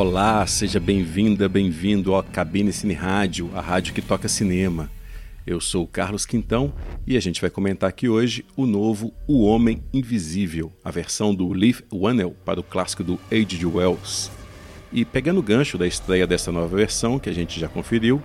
Olá, 0.00 0.46
seja 0.46 0.78
bem-vinda, 0.78 1.48
bem-vindo 1.48 2.14
ao 2.14 2.22
Cabine 2.22 2.72
Cine 2.72 2.94
Rádio, 2.94 3.50
a 3.52 3.60
rádio 3.60 3.92
que 3.92 4.00
toca 4.00 4.28
cinema. 4.28 4.88
Eu 5.44 5.60
sou 5.60 5.88
Carlos 5.88 6.24
Quintão 6.24 6.72
e 7.04 7.16
a 7.16 7.20
gente 7.20 7.40
vai 7.40 7.50
comentar 7.50 7.90
aqui 7.90 8.08
hoje 8.08 8.44
o 8.56 8.64
novo 8.64 9.12
O 9.26 9.44
Homem 9.44 9.82
Invisível, 9.92 10.72
a 10.84 10.92
versão 10.92 11.34
do 11.34 11.52
Leaf 11.52 11.80
Whannell 11.92 12.36
para 12.44 12.60
o 12.60 12.62
clássico 12.62 13.02
do 13.02 13.18
H.G. 13.28 13.66
Wells. 13.66 14.30
E 14.92 15.04
pegando 15.04 15.40
o 15.40 15.42
gancho 15.42 15.76
da 15.76 15.84
estreia 15.84 16.28
dessa 16.28 16.52
nova 16.52 16.76
versão, 16.76 17.18
que 17.18 17.28
a 17.28 17.34
gente 17.34 17.58
já 17.58 17.66
conferiu, 17.66 18.22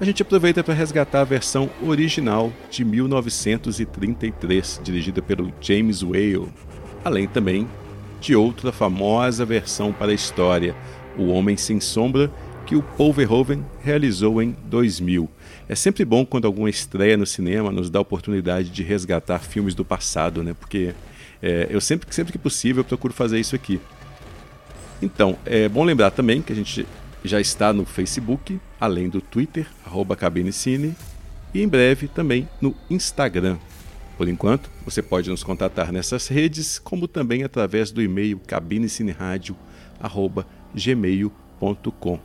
a 0.00 0.06
gente 0.06 0.22
aproveita 0.22 0.64
para 0.64 0.72
resgatar 0.72 1.20
a 1.20 1.24
versão 1.24 1.68
original 1.86 2.50
de 2.70 2.86
1933, 2.86 4.80
dirigida 4.82 5.20
pelo 5.20 5.52
James 5.60 6.02
Whale, 6.02 6.48
além 7.04 7.28
também 7.28 7.68
de 8.22 8.36
outra 8.36 8.70
famosa 8.70 9.44
versão 9.44 9.92
para 9.92 10.12
a 10.12 10.14
história, 10.14 10.76
O 11.16 11.28
Homem 11.28 11.56
Sem 11.56 11.80
Sombra, 11.80 12.30
que 12.66 12.76
o 12.76 12.82
Paul 12.82 13.12
Verhoeven 13.12 13.64
realizou 13.82 14.42
em 14.42 14.56
2000. 14.64 15.28
É 15.68 15.74
sempre 15.74 16.04
bom 16.04 16.24
quando 16.24 16.46
alguma 16.46 16.70
estreia 16.70 17.16
no 17.16 17.26
cinema 17.26 17.70
nos 17.70 17.90
dá 17.90 17.98
a 17.98 18.02
oportunidade 18.02 18.70
de 18.70 18.82
resgatar 18.82 19.40
filmes 19.40 19.74
do 19.74 19.84
passado, 19.84 20.42
né? 20.42 20.54
Porque 20.58 20.94
é, 21.42 21.66
eu 21.70 21.80
sempre, 21.80 22.12
sempre 22.14 22.32
que 22.32 22.38
possível 22.38 22.84
procuro 22.84 23.12
fazer 23.12 23.38
isso 23.40 23.54
aqui. 23.54 23.80
Então, 25.00 25.36
é 25.44 25.68
bom 25.68 25.82
lembrar 25.84 26.12
também 26.12 26.40
que 26.40 26.52
a 26.52 26.56
gente 26.56 26.86
já 27.24 27.40
está 27.40 27.72
no 27.72 27.84
Facebook, 27.84 28.60
além 28.80 29.08
do 29.08 29.20
Twitter, 29.20 29.66
arroba 29.84 30.14
Cabinecine, 30.14 30.94
e 31.52 31.62
em 31.62 31.68
breve 31.68 32.08
também 32.08 32.48
no 32.60 32.74
Instagram. 32.88 33.58
Por 34.16 34.28
enquanto, 34.28 34.70
você 34.84 35.02
pode 35.02 35.28
nos 35.30 35.42
contatar 35.42 35.90
nessas 35.90 36.28
redes, 36.28 36.78
como 36.78 37.08
também 37.08 37.42
através 37.42 37.90
do 37.90 38.00
e-mail 38.00 38.40
cabinecineradio.gmail.com. 40.72 42.18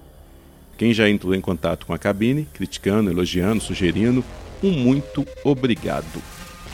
Quem 0.78 0.94
já 0.94 1.10
entrou 1.10 1.34
em 1.34 1.42
contato 1.42 1.86
com 1.86 1.94
a 1.94 1.98
cabine, 1.98 2.48
criticando, 2.54 3.10
elogiando, 3.10 3.62
sugerindo, 3.62 4.24
um 4.64 4.72
muito 4.72 5.26
obrigado. 5.44 6.22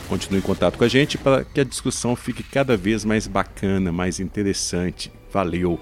Continue 0.08 0.38
em 0.38 0.42
contato 0.42 0.76
com 0.76 0.84
a 0.84 0.88
gente 0.88 1.16
para 1.16 1.44
que 1.44 1.60
a 1.60 1.64
discussão 1.64 2.14
fique 2.14 2.42
cada 2.42 2.76
vez 2.76 3.04
mais 3.04 3.26
bacana, 3.26 3.90
mais 3.90 4.20
interessante. 4.20 5.10
Valeu! 5.32 5.80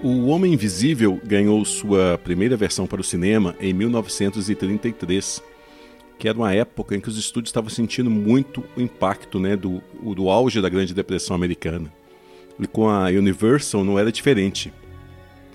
O 0.00 0.26
Homem 0.26 0.54
Invisível 0.54 1.20
ganhou 1.24 1.64
sua 1.64 2.20
primeira 2.22 2.56
versão 2.56 2.86
para 2.86 3.00
o 3.00 3.04
cinema 3.04 3.56
em 3.58 3.72
1933 3.72 5.42
que 6.18 6.28
era 6.28 6.36
uma 6.36 6.52
época 6.52 6.96
em 6.96 7.00
que 7.00 7.08
os 7.08 7.16
estúdios 7.16 7.50
estavam 7.50 7.70
sentindo 7.70 8.10
muito 8.10 8.64
o 8.76 8.80
impacto 8.80 9.38
né, 9.38 9.56
do, 9.56 9.80
do 10.14 10.28
auge 10.28 10.60
da 10.60 10.68
Grande 10.68 10.92
Depressão 10.92 11.36
Americana. 11.36 11.92
E 12.58 12.66
com 12.66 12.88
a 12.88 13.04
Universal 13.06 13.84
não 13.84 13.98
era 13.98 14.10
diferente, 14.10 14.72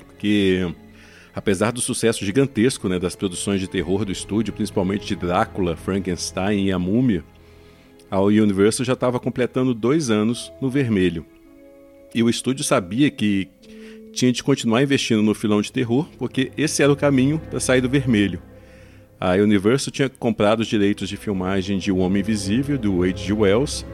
porque 0.07 0.73
apesar 1.35 1.71
do 1.71 1.81
sucesso 1.81 2.23
gigantesco 2.23 2.87
né, 2.87 2.97
das 2.97 3.15
produções 3.15 3.59
de 3.59 3.67
terror 3.67 4.05
do 4.05 4.11
estúdio, 4.11 4.53
principalmente 4.53 5.05
de 5.05 5.15
Drácula, 5.15 5.75
Frankenstein 5.75 6.67
e 6.67 6.71
a 6.71 6.79
Múmia, 6.79 7.23
a 8.09 8.21
Universal 8.21 8.85
já 8.85 8.93
estava 8.93 9.19
completando 9.19 9.73
dois 9.73 10.09
anos 10.09 10.53
no 10.61 10.69
vermelho. 10.69 11.25
E 12.15 12.23
o 12.23 12.29
estúdio 12.29 12.63
sabia 12.63 13.09
que 13.09 13.49
tinha 14.13 14.31
de 14.31 14.43
continuar 14.43 14.83
investindo 14.83 15.23
no 15.23 15.33
filão 15.33 15.61
de 15.61 15.71
terror, 15.71 16.07
porque 16.17 16.51
esse 16.55 16.83
era 16.83 16.93
o 16.93 16.95
caminho 16.95 17.39
para 17.49 17.59
sair 17.59 17.81
do 17.81 17.89
vermelho. 17.89 18.39
A 19.23 19.35
Universal 19.35 19.89
tinha 19.89 20.09
comprado 20.09 20.59
os 20.59 20.67
direitos 20.67 21.07
de 21.07 21.15
filmagem 21.15 21.77
de 21.77 21.93
O 21.93 21.99
Homem 21.99 22.19
Invisível, 22.19 22.77
do 22.77 23.03
H.G. 23.03 23.31
Wells, 23.31 23.85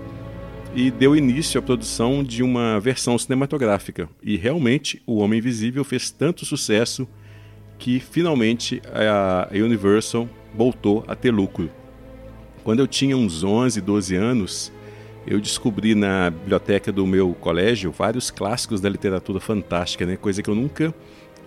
e 0.73 0.89
deu 0.89 1.15
início 1.15 1.59
à 1.59 1.61
produção 1.61 2.23
de 2.23 2.41
uma 2.41 2.79
versão 2.79 3.15
cinematográfica. 3.15 4.09
E 4.23 4.35
realmente 4.37 4.99
O 5.05 5.17
Homem 5.17 5.37
Invisível 5.37 5.83
fez 5.83 6.09
tanto 6.09 6.47
sucesso 6.47 7.07
que 7.77 7.99
finalmente 7.99 8.81
a 8.91 9.47
Universal 9.53 10.27
voltou 10.55 11.05
a 11.07 11.13
ter 11.13 11.29
lucro. 11.29 11.69
Quando 12.63 12.79
eu 12.79 12.87
tinha 12.87 13.15
uns 13.15 13.43
11, 13.43 13.81
12 13.81 14.15
anos, 14.15 14.71
eu 15.27 15.39
descobri 15.39 15.93
na 15.93 16.31
biblioteca 16.31 16.91
do 16.91 17.05
meu 17.05 17.35
colégio 17.35 17.91
vários 17.91 18.31
clássicos 18.31 18.81
da 18.81 18.89
literatura 18.89 19.39
fantástica, 19.39 20.07
né? 20.07 20.17
coisa 20.17 20.41
que 20.41 20.49
eu 20.49 20.55
nunca 20.55 20.91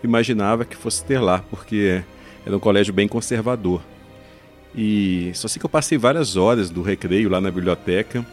imaginava 0.04 0.64
que 0.64 0.76
fosse 0.76 1.04
ter 1.04 1.18
lá, 1.18 1.40
porque 1.40 2.04
era 2.44 2.56
um 2.56 2.60
colégio 2.60 2.92
bem 2.92 3.08
conservador. 3.08 3.82
E 4.74 5.30
só 5.34 5.48
sei 5.48 5.60
que 5.60 5.66
eu 5.66 5.70
passei 5.70 5.98
várias 5.98 6.36
horas 6.36 6.70
do 6.70 6.82
recreio 6.82 7.28
lá 7.28 7.40
na 7.40 7.50
biblioteca, 7.50 8.24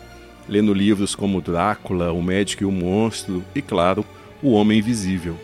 lendo 0.47 0.73
livros 0.73 1.13
como 1.15 1.41
Drácula, 1.41 2.11
O 2.11 2.23
Médico 2.23 2.63
e 2.63 2.65
o 2.65 2.71
Monstro 2.71 3.43
e, 3.53 3.61
claro, 3.61 4.05
O 4.41 4.51
Homem 4.51 4.79
Invisível. 4.79 5.35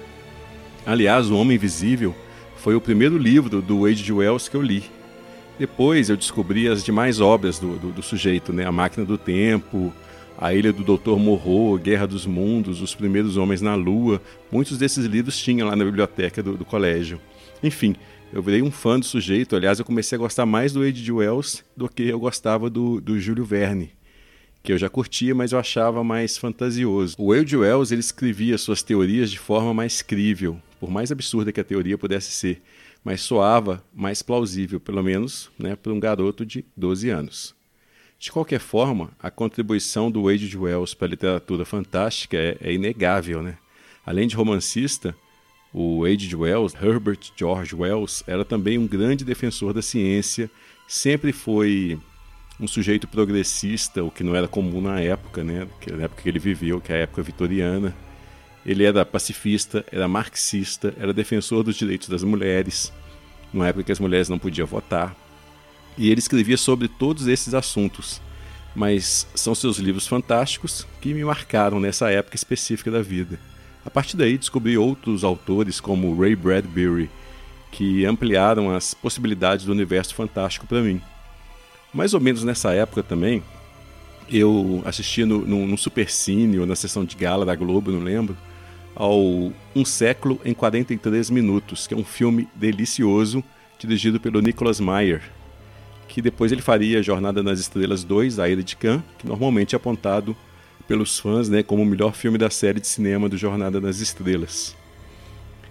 Aliás, 0.86 1.30
O 1.30 1.38
Homem 1.38 1.56
Invisível 1.56 2.16
foi 2.56 2.76
o 2.76 2.82
primeiro 2.82 3.18
livro 3.18 3.62
do 3.62 3.86
H.G. 3.86 4.12
Wells 4.14 4.50
que 4.50 4.56
eu 4.56 4.62
li. 4.62 4.84
Depois 5.60 6.10
eu 6.10 6.18
descobri 6.18 6.68
as 6.68 6.84
demais 6.84 7.22
obras 7.22 7.60
do, 7.60 7.78
do, 7.78 7.92
do 7.92 8.02
sujeito, 8.02 8.52
né? 8.52 8.66
A 8.66 8.72
Máquina 8.72 9.06
do 9.06 9.18
Tempo, 9.18 9.94
A 10.38 10.54
Ilha 10.54 10.74
do 10.74 10.84
Dr. 10.84 11.18
Morro, 11.18 11.78
Guerra 11.78 12.08
dos 12.08 12.26
Mundos, 12.26 12.82
Os 12.82 12.96
Primeiros 12.96 13.38
Homens 13.38 13.62
na 13.62 13.76
Lua. 13.76 14.22
Muitos 14.52 14.78
desses 14.78 15.06
livros 15.06 15.38
tinham 15.38 15.68
lá 15.68 15.76
na 15.76 15.86
biblioteca 15.86 16.42
do, 16.42 16.58
do 16.58 16.66
colégio. 16.66 17.20
Enfim, 17.64 17.96
eu 18.36 18.42
virei 18.42 18.62
um 18.62 18.70
fã 18.70 19.00
do 19.00 19.06
sujeito. 19.06 19.56
Aliás, 19.56 19.80
eu 19.80 19.86
comecei 19.86 20.18
a 20.18 20.20
gostar 20.20 20.46
mais 20.46 20.74
do 20.74 20.82
H.G. 20.82 21.10
Wells 21.10 21.64
do 21.76 21.88
que 21.88 22.04
eu 22.04 22.20
gostava 22.20 22.70
do, 22.70 23.00
do 23.00 23.18
Júlio 23.18 23.46
Verne, 23.46 23.94
que 24.62 24.74
eu 24.74 24.78
já 24.78 24.90
curtia, 24.90 25.34
mas 25.34 25.54
eu 25.54 25.58
achava 25.58 26.04
mais 26.04 26.38
fantasioso. 26.38 27.16
O 27.18 27.32
H.G. 27.32 27.56
Wells 27.56 27.94
ele 27.94 28.02
escrevia 28.02 28.58
suas 28.58 28.84
teorias 28.84 29.32
de 29.32 29.40
forma 29.40 29.74
mais 29.74 30.02
crível, 30.02 30.62
por 30.82 30.92
mais 30.92 31.14
absurda 31.14 31.54
que 31.54 31.62
a 31.62 31.64
teoria 31.64 31.98
pudesse 31.98 32.30
ser, 32.32 32.62
mas 33.06 33.22
soava 33.22 33.82
mais 33.94 34.22
plausível, 34.22 34.82
pelo 34.82 35.02
menos 35.02 35.50
né, 35.58 35.78
para 35.78 35.94
um 35.94 36.00
garoto 36.00 36.46
de 36.46 36.66
12 36.76 37.10
anos. 37.10 37.56
De 38.20 38.34
qualquer 38.34 38.60
forma, 38.60 39.12
a 39.18 39.32
contribuição 39.32 40.12
do 40.12 40.28
H.G. 40.28 40.58
Wells 40.58 40.94
para 40.94 41.08
a 41.08 41.12
literatura 41.12 41.64
fantástica 41.64 42.36
é, 42.36 42.58
é 42.60 42.74
inegável. 42.74 43.42
Né? 43.42 43.58
Além 44.06 44.28
de 44.28 44.36
romancista, 44.36 45.16
o 45.78 46.06
H.G. 46.06 46.34
Wells, 46.38 46.74
Herbert 46.74 47.20
George 47.36 47.76
Wells, 47.76 48.24
era 48.26 48.46
também 48.46 48.78
um 48.78 48.88
grande 48.88 49.26
defensor 49.26 49.74
da 49.74 49.82
ciência, 49.82 50.50
sempre 50.88 51.34
foi 51.34 52.00
um 52.58 52.66
sujeito 52.66 53.06
progressista, 53.10 54.02
o 54.02 54.10
que 54.10 54.24
não 54.24 54.34
era 54.34 54.48
comum 54.48 54.80
na 54.80 55.02
época, 55.02 55.44
né? 55.44 55.68
na 55.92 56.04
época 56.04 56.22
que 56.22 56.30
ele 56.30 56.40
viveu, 56.40 56.80
que 56.80 56.94
é 56.94 56.96
a 56.96 57.00
época 57.00 57.22
vitoriana. 57.22 57.94
Ele 58.66 58.86
era 58.86 59.06
pacifista, 59.06 59.86
era 59.92 60.08
marxista, 60.08 60.94
era 60.98 61.14
defensor 61.14 61.62
dos 61.62 61.76
direitos 61.76 62.08
das 62.08 62.24
mulheres, 62.24 62.94
numa 63.52 63.68
época 63.68 63.84
que 63.84 63.92
as 63.92 64.00
mulheres 64.00 64.30
não 64.30 64.40
podiam 64.40 64.66
votar. 64.66 65.14
E 65.98 66.10
ele 66.10 66.20
escrevia 66.20 66.56
sobre 66.56 66.88
todos 66.88 67.28
esses 67.28 67.54
assuntos, 67.54 68.22
mas 68.74 69.28
são 69.36 69.54
seus 69.54 69.78
livros 69.78 70.08
fantásticos 70.08 70.88
que 71.02 71.14
me 71.14 71.26
marcaram 71.26 71.82
nessa 71.82 72.10
época 72.10 72.38
específica 72.38 72.90
da 72.90 73.02
vida. 73.02 73.38
A 73.86 73.90
partir 73.90 74.18
daí 74.18 74.38
descobri 74.38 74.78
outros 74.78 75.24
autores 75.24 75.80
como 75.80 76.20
Ray 76.20 76.36
Bradbury, 76.36 77.10
que 77.72 78.06
ampliaram 78.06 78.74
as 78.74 78.94
possibilidades 78.94 79.66
do 79.66 79.72
universo 79.72 80.16
fantástico 80.16 80.66
para 80.66 80.82
mim. 80.82 81.00
Mais 81.94 82.14
ou 82.14 82.20
menos 82.20 82.44
nessa 82.44 82.74
época 82.74 83.04
também, 83.04 83.44
eu 84.30 84.82
assisti 84.86 85.24
no, 85.24 85.46
no, 85.46 85.68
no 85.68 85.78
Supercine 85.78 86.60
ou 86.60 86.66
na 86.66 86.76
sessão 86.76 87.06
de 87.06 87.16
gala 87.16 87.46
da 87.46 87.56
Globo, 87.56 87.92
não 87.92 88.00
lembro, 88.00 88.36
ao 88.96 89.20
Um 89.76 89.86
Século 89.86 90.40
em 90.44 90.54
43 90.54 91.30
Minutos, 91.30 91.86
que 91.86 91.94
é 91.94 91.98
um 91.98 92.04
filme 92.04 92.48
delicioso 92.56 93.44
dirigido 93.78 94.20
pelo 94.20 94.42
Nicholas 94.42 94.80
Meyer, 94.80 95.22
que 96.08 96.22
depois 96.22 96.52
ele 96.52 96.62
faria 96.62 97.04
Jornada 97.04 97.44
nas 97.44 97.60
Estrelas 97.60 98.04
2, 98.04 98.40
A 98.40 98.50
Ilha 98.50 98.64
de 98.64 98.76
Khan, 98.76 99.04
que 99.18 99.28
normalmente 99.28 99.76
é 99.76 99.78
apontado 99.78 100.36
pelos 100.88 101.20
fãs 101.20 101.50
né, 101.50 101.64
como 101.64 101.84
o 101.84 101.86
melhor 101.86 102.14
filme 102.14 102.38
da 102.38 102.50
série 102.50 102.80
de 102.80 102.88
cinema 102.88 103.28
do 103.28 103.38
Jornada 103.38 103.82
nas 103.82 104.00
Estrelas. 104.00 104.76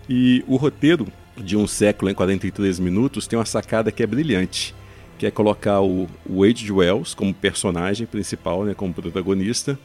E 0.08 0.44
o 0.46 0.56
roteiro 0.56 1.06
de 1.36 1.56
Um 1.56 1.66
Século 1.66 2.10
em 2.10 2.14
43 2.14 2.78
Minutos 2.78 3.26
tem 3.26 3.38
uma 3.38 3.44
sacada 3.44 3.90
que 3.90 4.02
é 4.02 4.06
brilhante, 4.06 4.74
que 5.18 5.26
é 5.26 5.30
colocar 5.30 5.80
o, 5.80 6.08
H.G. 6.28 6.72
Wells 6.72 7.14
como 7.14 7.32
personagem 7.32 8.06
principal, 8.06 8.64
né, 8.64 8.74
como 8.74 8.92
protagonista, 8.92 9.78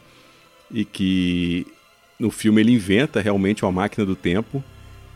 e 0.70 0.84
que 0.84 1.66
no 2.18 2.30
filme 2.30 2.60
ele 2.60 2.72
inventa 2.72 3.20
realmente 3.20 3.64
uma 3.64 3.72
máquina 3.72 4.04
do 4.04 4.14
tempo, 4.14 4.62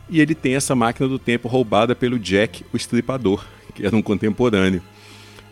e 0.09 0.21
ele 0.21 0.35
tem 0.35 0.55
essa 0.55 0.75
máquina 0.75 1.09
do 1.09 1.19
tempo 1.19 1.49
roubada 1.49 1.95
pelo 1.95 2.19
Jack, 2.19 2.65
o 2.73 2.77
estripador, 2.77 3.45
que 3.75 3.85
era 3.87 3.95
um 3.95 4.03
contemporâneo. 4.03 4.83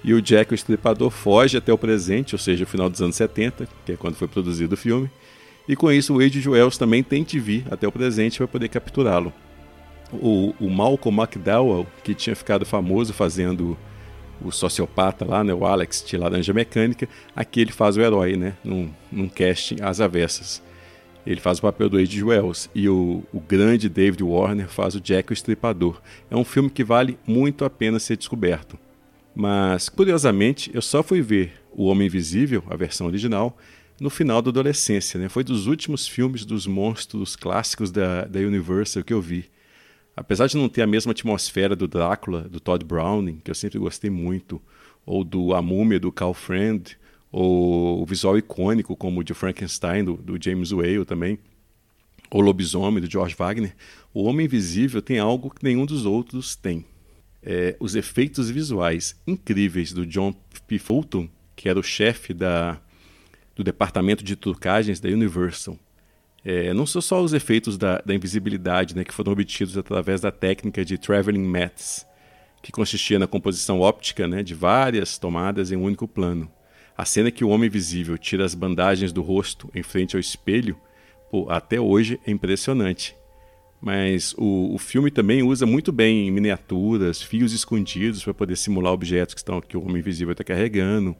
E 0.05 0.13
o 0.13 0.21
Jack, 0.21 0.53
o 0.53 0.55
Estripador, 0.55 1.11
foge 1.11 1.57
até 1.57 1.73
o 1.73 1.79
presente, 1.79 2.35
ou 2.35 2.39
seja, 2.39 2.65
o 2.65 2.67
final 2.67 2.91
dos 2.91 3.01
anos 3.01 3.17
70, 3.17 3.69
que 3.87 3.93
é 3.93 3.97
quando 3.97 4.17
foi 4.17 4.27
produzido 4.27 4.75
o 4.75 4.77
filme. 4.77 5.09
E 5.69 5.77
com 5.77 5.93
isso, 5.93 6.15
o 6.15 6.19
Wade 6.19 6.49
Wells 6.49 6.77
também 6.77 7.03
tem 7.03 7.25
que 7.25 7.39
vir 7.39 7.65
até 7.71 7.87
o 7.87 7.93
presente 7.93 8.39
para 8.39 8.49
poder 8.49 8.69
capturá-lo. 8.69 9.33
O, 10.13 10.55
o 10.59 10.69
Malcolm 10.69 11.23
McDowell, 11.23 11.87
que 12.03 12.15
tinha 12.15 12.35
ficado 12.35 12.67
famoso 12.67 13.13
fazendo 13.13 13.79
o 14.45 14.51
sociopata 14.51 15.25
lá, 15.25 15.45
né, 15.45 15.55
o 15.55 15.65
Alex 15.65 16.05
de 16.05 16.17
Laranja 16.17 16.53
Mecânica, 16.53 17.09
aqui 17.35 17.61
ele 17.61 17.71
faz 17.73 17.97
o 17.97 18.01
herói, 18.01 18.37
né, 18.37 18.55
num, 18.65 18.91
num 19.11 19.29
casting 19.29 19.77
às 19.81 20.01
avessas. 20.01 20.61
Ele 21.25 21.41
faz 21.41 21.59
o 21.59 21.63
papel 21.63 21.89
do 21.89 21.99
Age 21.99 22.25
Wells 22.25 22.69
e 22.75 22.89
o, 22.89 23.23
o 23.33 23.39
grande 23.39 23.89
David 23.89 24.25
Warner 24.25 24.69
faz 24.69 24.97
o 24.97 25.01
Jack 25.01 25.31
o 25.31 25.33
Estripador. 25.33 26.01
É 26.29 26.37
um 26.37 26.45
filme 26.45 26.69
que 26.69 26.83
vale 26.83 27.17
muito 27.25 27.65
a 27.65 27.71
pena 27.71 28.01
ser 28.01 28.17
descoberto. 28.17 28.77
Mas, 29.35 29.89
curiosamente, 29.89 30.71
eu 30.75 30.83
só 30.83 31.03
fui 31.03 31.23
ver 31.23 31.53
O 31.73 31.87
Homem 31.87 32.07
Invisível, 32.07 32.63
a 32.69 32.77
versão 32.77 33.07
original, 33.07 33.57
no 33.99 34.11
final 34.11 34.43
da 34.43 34.51
adolescência. 34.51 35.19
Né? 35.19 35.29
Foi 35.29 35.43
dos 35.43 35.67
últimos 35.67 36.07
filmes 36.07 36.45
dos 36.45 36.67
monstros 36.67 37.37
clássicos 37.37 37.91
da, 37.91 38.25
da 38.25 38.41
Universal 38.41 39.03
que 39.03 39.13
eu 39.13 39.21
vi. 39.21 39.51
Apesar 40.15 40.47
de 40.47 40.57
não 40.57 40.69
ter 40.69 40.83
a 40.83 40.87
mesma 40.87 41.13
atmosfera 41.13 41.75
do 41.75 41.89
Drácula, 41.89 42.43
do 42.43 42.61
Todd 42.61 42.85
Browning, 42.85 43.41
que 43.43 43.51
eu 43.51 43.55
sempre 43.55 43.79
gostei 43.79 44.11
muito, 44.11 44.61
ou 45.07 45.25
do 45.25 45.55
A 45.55 45.63
Múmia, 45.63 45.99
do 45.99 46.13
Carl 46.13 46.35
Friend, 46.35 46.99
ou 47.31 48.03
o 48.03 48.05
visual 48.05 48.37
icônico, 48.37 48.95
como 48.95 49.21
o 49.21 49.25
de 49.25 49.33
Frankenstein, 49.33 50.05
do, 50.05 50.17
do 50.17 50.43
James 50.43 50.71
Whale 50.71 51.07
também, 51.07 51.39
ou 52.31 52.43
Lobisomem, 52.43 53.01
do 53.01 53.11
George 53.11 53.35
Wagner, 53.35 53.75
o 54.13 54.25
Homem 54.25 54.45
Invisível 54.45 55.01
tem 55.01 55.19
algo 55.19 55.49
que 55.49 55.65
nenhum 55.65 55.87
dos 55.87 56.05
outros 56.05 56.55
tem. 56.55 56.85
É, 57.43 57.77
os 57.81 57.95
efeitos 57.97 58.49
visuais 58.49 59.21
incríveis 59.27 59.93
do 59.93 60.07
John 60.07 60.33
P. 60.67 60.79
Fulton, 60.79 61.29
que 61.57 61.69
era 61.69 61.79
o 61.79 61.83
chefe 61.83 62.33
da, 62.33 62.81
do 63.55 63.65
departamento 63.65 64.23
de 64.23 64.37
trucagens 64.37 65.01
da 65.01 65.09
Universal. 65.09 65.79
É, 66.45 66.73
não 66.75 66.87
são 66.87 67.01
só 67.01 67.23
os 67.23 67.33
efeitos 67.33 67.79
da, 67.79 67.99
da 68.05 68.15
invisibilidade 68.15 68.97
né, 68.97 69.05
que 69.05 69.15
foram 69.15 69.33
obtidos 69.33 69.79
através 69.79 70.21
da 70.21 70.33
técnica 70.33 70.85
de 70.85 70.99
Traveling 70.99 71.45
Maths, 71.45 72.05
que 72.61 72.73
consistia 72.73 73.19
na 73.19 73.27
composição 73.27 73.81
óptica 73.81 74.27
né, 74.27 74.43
de 74.43 74.55
várias 74.55 75.19
tomadas 75.19 75.71
em 75.71 75.77
um 75.77 75.85
único 75.85 76.09
plano. 76.09 76.51
A 76.97 77.05
cena 77.05 77.31
que 77.31 77.45
o 77.45 77.49
homem 77.49 77.71
visível 77.71 78.19
tira 78.19 78.45
as 78.45 78.55
bandagens 78.55 79.13
do 79.13 79.23
rosto 79.23 79.71
em 79.75 79.83
frente 79.83 80.17
ao 80.17 80.21
espelho, 80.21 80.77
pô, 81.31 81.49
até 81.49 81.81
hoje 81.81 82.21
é 82.27 82.31
impressionante. 82.31 83.17
Mas 83.83 84.33
o, 84.39 84.73
o, 84.73 84.79
filme 84.79 85.11
também 85.11 85.43
usa 85.43 85.67
muito 85.67 85.91
bem 85.91 86.31
miniaturas, 86.31 87.21
fios 87.21 87.53
escondidos 87.53 88.23
para 88.23 88.33
poder 88.33 88.57
simular 88.57 88.93
objetos 88.93 89.35
que, 89.35 89.41
estão, 89.41 89.61
que 89.61 89.77
o 89.77 89.83
homem 89.83 89.99
invisível 89.99 90.31
está 90.31 90.45
carregando 90.45 91.17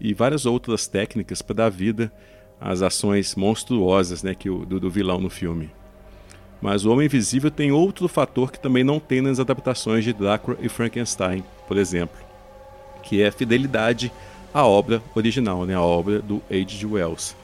e 0.00 0.12
várias 0.12 0.44
outras 0.44 0.88
técnicas 0.88 1.40
para 1.40 1.54
dar 1.54 1.68
vida 1.68 2.12
às 2.60 2.82
ações 2.82 3.36
monstruosas 3.36 4.24
né, 4.24 4.34
que 4.34 4.50
o, 4.50 4.66
do, 4.66 4.80
do 4.80 4.90
vilão 4.90 5.20
no 5.20 5.30
filme. 5.30 5.70
Mas 6.60 6.84
o 6.84 6.90
Homem 6.90 7.06
Invisível 7.06 7.50
tem 7.50 7.70
outro 7.70 8.08
fator 8.08 8.50
que 8.50 8.60
também 8.60 8.82
não 8.82 8.98
tem 8.98 9.20
nas 9.20 9.38
adaptações 9.38 10.04
de 10.04 10.12
Drácula 10.12 10.58
e 10.60 10.68
Frankenstein, 10.68 11.44
por 11.66 11.78
exemplo, 11.78 12.18
que 13.04 13.22
é 13.22 13.28
a 13.28 13.32
fidelidade 13.32 14.12
à 14.52 14.66
obra 14.66 15.00
original, 15.14 15.64
né, 15.64 15.74
a 15.74 15.80
obra 15.80 16.20
do 16.20 16.42
H.G. 16.50 16.86
Wells. 16.86 17.36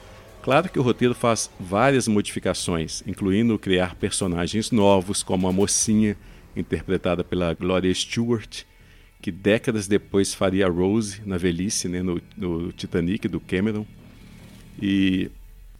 Claro 0.46 0.68
que 0.68 0.78
o 0.78 0.82
roteiro 0.82 1.12
faz 1.12 1.50
várias 1.58 2.06
modificações, 2.06 3.02
incluindo 3.04 3.58
criar 3.58 3.96
personagens 3.96 4.70
novos, 4.70 5.20
como 5.20 5.48
a 5.48 5.52
mocinha, 5.52 6.16
interpretada 6.54 7.24
pela 7.24 7.52
Gloria 7.52 7.92
Stewart, 7.92 8.62
que 9.20 9.32
décadas 9.32 9.88
depois 9.88 10.34
faria 10.34 10.68
Rose 10.68 11.20
na 11.26 11.36
velhice, 11.36 11.88
né, 11.88 12.00
no, 12.00 12.22
no 12.36 12.70
Titanic 12.70 13.26
do 13.26 13.40
Cameron. 13.40 13.84
E 14.80 15.32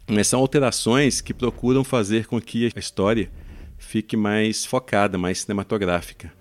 mas 0.05 0.27
são 0.27 0.41
alterações 0.41 1.21
que 1.21 1.33
procuram 1.33 1.85
fazer 1.85 2.27
com 2.27 2.41
que 2.41 2.69
a 2.75 2.77
história 2.77 3.31
fique 3.77 4.17
mais 4.17 4.65
focada, 4.65 5.17
mais 5.17 5.39
cinematográfica. 5.39 6.33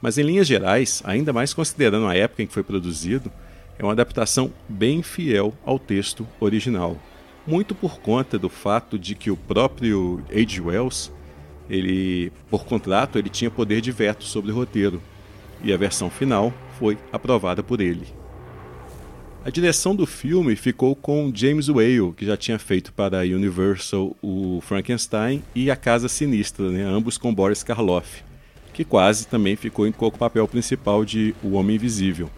Mas 0.00 0.16
em 0.16 0.22
linhas 0.22 0.46
gerais, 0.46 1.02
ainda 1.04 1.34
mais 1.34 1.52
considerando 1.52 2.06
a 2.06 2.16
época 2.16 2.42
em 2.42 2.46
que 2.46 2.54
foi 2.54 2.62
produzido, 2.62 3.30
é 3.78 3.82
uma 3.82 3.92
adaptação 3.92 4.50
bem 4.66 5.02
fiel 5.02 5.52
ao 5.66 5.78
texto 5.78 6.26
original. 6.40 6.98
Muito 7.46 7.74
por 7.74 8.00
conta 8.00 8.38
do 8.38 8.48
fato 8.48 8.98
de 8.98 9.14
que 9.14 9.30
o 9.30 9.36
próprio 9.36 10.22
H. 10.30 10.62
Wells, 10.62 11.12
ele, 11.68 12.32
por 12.48 12.64
contrato, 12.64 13.18
ele 13.18 13.28
tinha 13.28 13.50
poder 13.50 13.82
de 13.82 13.92
veto 13.92 14.24
sobre 14.24 14.50
o 14.50 14.54
roteiro 14.54 15.02
e 15.62 15.72
a 15.72 15.76
versão 15.76 16.08
final 16.08 16.52
foi 16.78 16.96
aprovada 17.12 17.62
por 17.62 17.80
ele. 17.80 18.06
A 19.44 19.50
direção 19.50 19.94
do 19.94 20.06
filme 20.06 20.56
ficou 20.56 20.96
com 20.96 21.30
James 21.34 21.68
Whale, 21.68 22.14
que 22.16 22.24
já 22.24 22.34
tinha 22.34 22.58
feito 22.58 22.94
para 22.94 23.20
a 23.20 23.24
Universal 23.24 24.16
o 24.22 24.58
Frankenstein 24.62 25.42
e 25.54 25.70
A 25.70 25.76
Casa 25.76 26.08
Sinistra, 26.08 26.70
né, 26.70 26.82
ambos 26.82 27.18
com 27.18 27.34
Boris 27.34 27.62
Karloff, 27.62 28.24
que 28.72 28.84
quase 28.86 29.26
também 29.26 29.54
ficou 29.54 29.92
com 29.92 30.06
o 30.06 30.10
papel 30.10 30.48
principal 30.48 31.04
de 31.04 31.34
O 31.42 31.52
Homem 31.52 31.76
Invisível. 31.76 32.30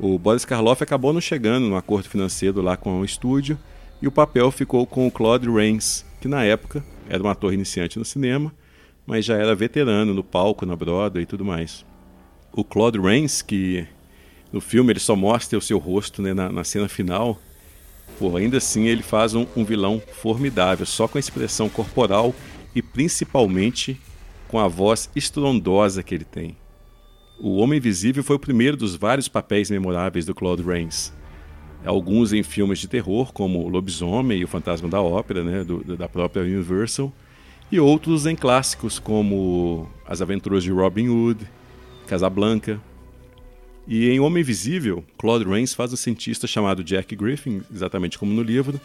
O 0.00 0.18
Boris 0.18 0.44
Karloff 0.44 0.82
acabou 0.82 1.12
não 1.12 1.20
chegando 1.20 1.68
no 1.68 1.76
acordo 1.76 2.08
financeiro 2.08 2.60
lá 2.60 2.76
com 2.76 3.00
o 3.00 3.04
estúdio 3.04 3.56
e 4.00 4.06
o 4.06 4.12
papel 4.12 4.50
ficou 4.50 4.86
com 4.86 5.06
o 5.06 5.10
Claude 5.10 5.48
Rains, 5.50 6.04
que 6.20 6.28
na 6.28 6.44
época 6.44 6.84
era 7.08 7.22
um 7.22 7.28
ator 7.28 7.52
iniciante 7.52 7.98
no 7.98 8.04
cinema, 8.04 8.52
mas 9.06 9.24
já 9.24 9.36
era 9.36 9.54
veterano 9.54 10.12
no 10.12 10.24
palco, 10.24 10.66
na 10.66 10.74
Broadway 10.76 11.22
e 11.22 11.26
tudo 11.26 11.44
mais 11.44 11.84
o 12.56 12.64
Claude 12.64 12.98
Rains, 12.98 13.42
que 13.42 13.86
no 14.50 14.60
filme 14.60 14.90
ele 14.90 14.98
só 14.98 15.14
mostra 15.14 15.58
o 15.58 15.62
seu 15.62 15.78
rosto 15.78 16.22
né, 16.22 16.32
na, 16.32 16.50
na, 16.50 16.64
cena 16.64 16.88
final, 16.88 17.38
ainda 18.34 18.56
assim 18.56 18.86
ele 18.86 19.02
faz 19.02 19.34
um, 19.34 19.46
um 19.54 19.64
vilão 19.64 20.02
formidável, 20.14 20.86
só 20.86 21.06
com 21.06 21.18
a 21.18 21.20
expressão 21.20 21.68
corporal 21.68 22.34
e 22.74 22.80
principalmente 22.80 24.00
com 24.48 24.58
a 24.58 24.66
voz 24.66 25.10
estrondosa 25.14 26.02
que 26.02 26.14
ele 26.14 26.24
tem. 26.24 26.56
O 27.38 27.56
Homem 27.56 27.76
Invisível 27.76 28.24
foi 28.24 28.36
o 28.36 28.40
primeiro 28.40 28.76
dos 28.76 28.96
vários 28.96 29.28
papéis 29.28 29.70
memoráveis 29.70 30.24
do 30.24 30.34
Claude 30.34 30.62
Rains. 30.62 31.12
Alguns 31.86 32.32
em 32.32 32.42
filmes 32.42 32.80
de 32.80 32.88
terror, 32.88 33.32
como 33.32 33.68
Lobisomem 33.68 34.40
e 34.40 34.44
O 34.44 34.48
Fantasma 34.48 34.88
da 34.88 35.00
Ópera, 35.00 35.44
né, 35.44 35.62
do, 35.62 35.96
da 35.96 36.08
própria 36.08 36.42
Universal, 36.42 37.12
e 37.70 37.78
outros 37.78 38.26
em 38.26 38.34
clássicos 38.34 38.98
como 38.98 39.88
As 40.06 40.20
Aventuras 40.20 40.64
de 40.64 40.70
Robin 40.70 41.08
Hood, 41.08 41.46
Casablanca. 42.06 42.80
E 43.86 44.08
em 44.10 44.18
Homem 44.18 44.40
Invisível, 44.40 45.04
Claude 45.16 45.44
Rains 45.44 45.74
faz 45.74 45.92
um 45.92 45.96
cientista 45.96 46.46
chamado 46.46 46.82
Jack 46.82 47.14
Griffin, 47.14 47.62
exatamente 47.72 48.18
como 48.18 48.32
no 48.32 48.42
livro, 48.42 48.80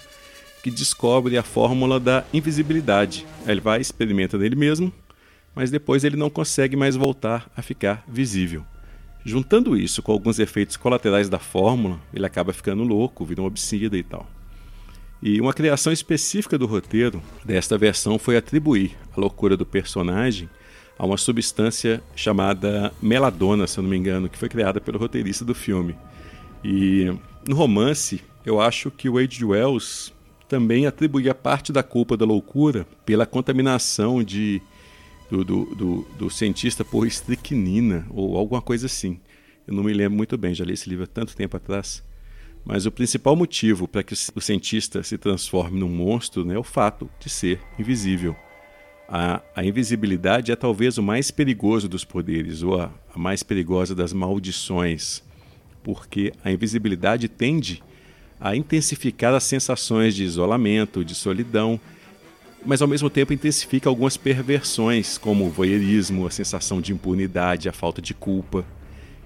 que 0.63 0.69
descobre 0.69 1.37
a 1.37 1.43
fórmula 1.43 1.99
da 1.99 2.23
invisibilidade. 2.31 3.25
Ele 3.47 3.59
vai 3.59 3.81
experimenta 3.81 4.37
nele 4.37 4.55
mesmo, 4.55 4.93
mas 5.55 5.71
depois 5.71 6.03
ele 6.03 6.15
não 6.15 6.29
consegue 6.29 6.75
mais 6.75 6.95
voltar 6.95 7.51
a 7.57 7.63
ficar 7.63 8.03
visível. 8.07 8.63
Juntando 9.23 9.77
isso 9.77 10.01
com 10.01 10.11
alguns 10.11 10.39
efeitos 10.39 10.75
colaterais 10.77 11.29
da 11.29 11.39
fórmula, 11.39 11.99
ele 12.13 12.25
acaba 12.25 12.51
ficando 12.53 12.83
louco, 12.83 13.23
vira 13.23 13.41
um 13.41 13.45
obsida 13.45 13.97
e 13.97 14.03
tal. 14.03 14.27
E 15.21 15.39
uma 15.39 15.53
criação 15.53 15.93
específica 15.93 16.57
do 16.57 16.65
roteiro 16.65 17.21
desta 17.45 17.77
versão 17.77 18.17
foi 18.17 18.35
atribuir 18.35 18.97
a 19.15 19.21
loucura 19.21 19.55
do 19.55 19.65
personagem 19.65 20.49
a 20.97 21.05
uma 21.05 21.17
substância 21.17 22.01
chamada 22.15 22.91
meladona, 23.01 23.67
se 23.67 23.79
eu 23.79 23.83
não 23.83 23.89
me 23.89 23.97
engano, 23.97 24.29
que 24.29 24.37
foi 24.37 24.49
criada 24.49 24.81
pelo 24.81 24.99
roteirista 24.99 25.45
do 25.45 25.53
filme. 25.53 25.95
E 26.63 27.11
no 27.47 27.55
romance, 27.55 28.21
eu 28.45 28.59
acho 28.59 28.89
que 28.89 29.09
o 29.09 29.17
H. 29.17 29.45
Wells 29.45 30.13
também 30.47 30.85
atribuía 30.85 31.33
parte 31.33 31.71
da 31.71 31.81
culpa 31.81 32.17
da 32.17 32.25
loucura 32.25 32.85
pela 33.05 33.25
contaminação 33.25 34.23
de, 34.23 34.61
do, 35.31 35.45
do, 35.45 35.65
do, 35.75 36.07
do 36.19 36.29
cientista 36.29 36.83
por 36.83 37.07
estricnina 37.07 38.05
ou 38.09 38.35
alguma 38.35 38.61
coisa 38.61 38.87
assim. 38.87 39.17
Eu 39.65 39.73
não 39.73 39.83
me 39.83 39.93
lembro 39.93 40.17
muito 40.17 40.37
bem, 40.37 40.53
já 40.53 40.65
li 40.65 40.73
esse 40.73 40.89
livro 40.89 41.05
há 41.05 41.07
tanto 41.07 41.35
tempo 41.35 41.55
atrás. 41.55 42.03
Mas 42.65 42.85
o 42.85 42.91
principal 42.91 43.35
motivo 43.35 43.87
para 43.87 44.03
que 44.03 44.13
o 44.13 44.41
cientista 44.41 45.01
se 45.01 45.17
transforme 45.17 45.79
num 45.79 45.89
monstro 45.89 46.43
né, 46.43 46.55
é 46.55 46.59
o 46.59 46.63
fato 46.63 47.09
de 47.17 47.29
ser 47.29 47.59
invisível. 47.79 48.35
A, 49.07 49.41
a, 49.55 49.63
invisibilidade 49.63 50.51
é 50.51 50.55
talvez 50.55 50.97
o 50.97 51.03
mais 51.03 51.31
perigoso 51.31 51.87
dos 51.87 52.03
poderes, 52.03 52.61
ou 52.61 52.79
a, 52.79 52.91
a 53.13 53.17
mais 53.17 53.41
perigosa 53.41 53.95
das 53.95 54.13
maldições, 54.13 55.23
porque 55.81 56.33
a 56.43 56.51
invisibilidade 56.51 57.27
tende 57.27 57.81
a 58.39 58.55
intensificar 58.55 59.33
as 59.33 59.43
sensações 59.43 60.15
de 60.15 60.23
isolamento, 60.23 61.03
de 61.03 61.15
solidão, 61.15 61.79
mas 62.65 62.81
ao 62.81 62.87
mesmo 62.87 63.09
tempo 63.09 63.33
intensifica 63.33 63.89
algumas 63.89 64.17
perversões, 64.17 65.17
como 65.17 65.45
o 65.45 65.49
voyeurismo, 65.49 66.27
a 66.27 66.31
sensação 66.31 66.79
de 66.79 66.93
impunidade, 66.93 67.67
a 67.67 67.73
falta 67.73 68.01
de 68.01 68.13
culpa. 68.13 68.65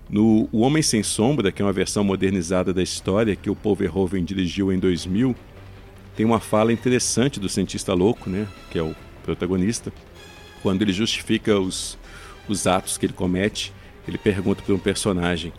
No 0.10 0.48
O 0.52 0.60
Homem 0.60 0.84
Sem 0.84 1.04
Sombra, 1.04 1.52
que 1.52 1.62
é 1.62 1.66
uma 1.66 1.74
versão 1.74 2.04
modernizada 2.04 2.74
da 2.74 2.84
história 2.84 3.36
que 3.36 3.50
o 3.50 3.56
Paul 3.56 3.76
Verhoeven 3.76 4.24
dirigiu 4.24 4.72
em 4.72 4.80
2000, 4.80 5.36
tem 6.16 6.26
uma 6.26 6.40
fala 6.40 6.72
interessante 6.72 7.40
do 7.40 7.50
cientista 7.50 7.94
louco, 7.94 8.30
né, 8.30 8.48
que 8.72 8.80
é 8.80 8.84
o 8.84 8.96
protagonista, 9.24 9.92
quando 10.62 10.82
ele 10.82 10.94
justifica 10.94 11.60
os, 11.60 11.98
os 12.48 12.66
atos 12.66 12.98
que 12.98 13.06
ele 13.06 13.14
comete, 13.14 13.74
ele 14.08 14.18
pergunta 14.18 14.64
para 14.64 14.74
um 14.74 14.80
personagem: 14.80 15.52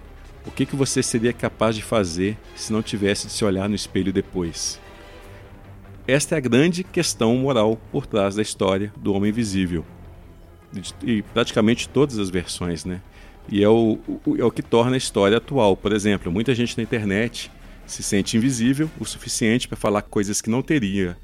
O 0.47 0.51
que, 0.51 0.65
que 0.65 0.77
você 0.77 1.03
seria 1.03 1.33
capaz 1.33 1.77
de 1.77 1.83
fazer 1.83 2.39
se 2.55 2.73
não 2.73 2.83
tivesse 2.83 3.27
de 3.27 3.33
se 3.33 3.45
olhar 3.45 3.69
no 3.69 3.75
espelho 3.75 4.13
depois? 4.13 4.81
Esta 6.09 6.37
é 6.37 6.39
a 6.39 6.41
grande 6.41 6.85
questão 6.85 7.35
moral 7.37 7.77
por 7.91 8.07
trás 8.07 8.37
da 8.37 8.43
história 8.43 8.93
do 8.97 9.13
Homem 9.13 9.31
Invisível. 9.31 9.85
E 11.03 11.23
praticamente 11.23 11.89
todas 11.89 12.17
as 12.17 12.31
versões, 12.31 12.85
né? 12.85 13.03
E 13.49 13.61
é 13.61 13.69
o, 13.69 13.99
é 14.39 14.45
o 14.45 14.51
que 14.53 14.63
torna 14.63 14.95
a 14.95 14.99
história 14.99 15.39
atual. 15.39 15.77
Por 15.77 15.93
exemplo, 15.93 16.31
muita 16.31 16.55
gente 16.55 16.77
na 16.77 16.85
internet 16.85 17.51
se 17.85 18.05
sente 18.05 18.37
invisível 18.37 18.89
o 19.01 19.05
suficiente 19.05 19.67
para 19.67 19.77
falar 19.77 20.03
coisas 20.03 20.41
que 20.41 20.49
não 20.49 20.63
teria, 20.63 21.17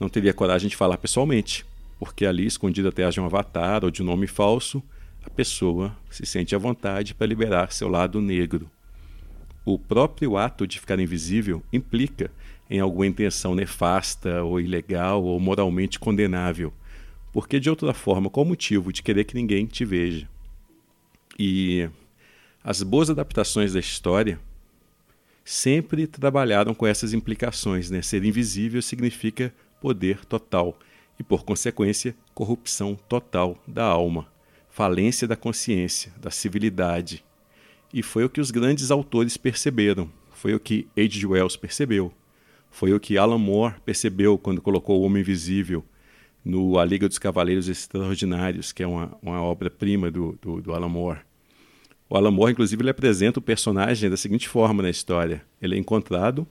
não 0.00 0.08
teria 0.08 0.32
coragem 0.32 0.68
de 0.70 0.76
falar 0.76 0.96
pessoalmente, 0.96 1.66
porque 1.98 2.24
ali, 2.24 2.46
escondido 2.46 2.88
atrás 2.88 3.12
de 3.12 3.20
um 3.20 3.26
avatar 3.26 3.84
ou 3.84 3.90
de 3.90 4.02
um 4.02 4.06
nome 4.06 4.26
falso, 4.26 4.82
a 5.26 5.28
pessoa 5.28 5.94
se 6.08 6.24
sente 6.24 6.54
à 6.54 6.58
vontade 6.58 7.14
para 7.14 7.26
liberar 7.26 7.70
seu 7.70 7.88
lado 7.88 8.18
negro. 8.18 8.70
O 9.62 9.78
próprio 9.78 10.38
ato 10.38 10.66
de 10.66 10.80
ficar 10.80 10.98
invisível 10.98 11.62
implica 11.70 12.30
em 12.72 12.80
alguma 12.80 13.06
intenção 13.06 13.54
nefasta 13.54 14.42
ou 14.42 14.58
ilegal 14.58 15.22
ou 15.22 15.38
moralmente 15.38 16.00
condenável, 16.00 16.72
porque 17.30 17.60
de 17.60 17.68
outra 17.68 17.92
forma, 17.92 18.30
qual 18.30 18.46
o 18.46 18.48
motivo 18.48 18.90
de 18.90 19.02
querer 19.02 19.24
que 19.24 19.34
ninguém 19.34 19.66
te 19.66 19.84
veja? 19.84 20.26
E 21.38 21.86
as 22.64 22.82
boas 22.82 23.10
adaptações 23.10 23.74
da 23.74 23.80
história 23.80 24.40
sempre 25.44 26.06
trabalharam 26.06 26.72
com 26.72 26.86
essas 26.86 27.12
implicações. 27.12 27.90
Né? 27.90 28.00
Ser 28.00 28.24
invisível 28.24 28.80
significa 28.80 29.52
poder 29.78 30.24
total 30.24 30.78
e, 31.20 31.22
por 31.22 31.44
consequência, 31.44 32.14
corrupção 32.32 32.98
total 33.06 33.62
da 33.66 33.84
alma, 33.84 34.26
falência 34.70 35.28
da 35.28 35.36
consciência, 35.36 36.10
da 36.18 36.30
civilidade. 36.30 37.22
E 37.92 38.02
foi 38.02 38.24
o 38.24 38.30
que 38.30 38.40
os 38.40 38.50
grandes 38.50 38.90
autores 38.90 39.36
perceberam, 39.36 40.10
foi 40.30 40.54
o 40.54 40.60
que 40.60 40.88
H.G. 40.96 41.26
Wells 41.26 41.56
percebeu, 41.56 42.10
foi 42.72 42.92
o 42.92 42.98
que 42.98 43.18
Alan 43.18 43.38
Moore 43.38 43.74
percebeu 43.84 44.36
quando 44.36 44.62
colocou 44.62 45.00
O 45.00 45.04
Homem 45.04 45.20
Invisível 45.20 45.84
no 46.44 46.78
A 46.78 46.84
Liga 46.84 47.06
dos 47.06 47.18
Cavaleiros 47.18 47.68
Extraordinários, 47.68 48.72
que 48.72 48.82
é 48.82 48.86
uma, 48.86 49.16
uma 49.22 49.40
obra-prima 49.40 50.10
do, 50.10 50.36
do, 50.42 50.60
do 50.60 50.74
Alan 50.74 50.88
Moore. 50.88 51.20
O 52.08 52.16
Alan 52.16 52.30
Moore, 52.30 52.52
inclusive, 52.52 52.82
ele 52.82 52.90
apresenta 52.90 53.38
o 53.38 53.42
personagem 53.42 54.10
da 54.10 54.16
seguinte 54.16 54.48
forma 54.48 54.82
na 54.82 54.90
história: 54.90 55.42
ele 55.60 55.76
é 55.76 55.78
encontrado 55.78 56.46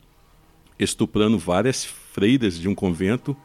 estuprando 0.79 1.37
várias 1.37 1.83
freiras 1.83 2.57
de 2.57 2.67
um 2.67 2.73
convento, 2.73 3.35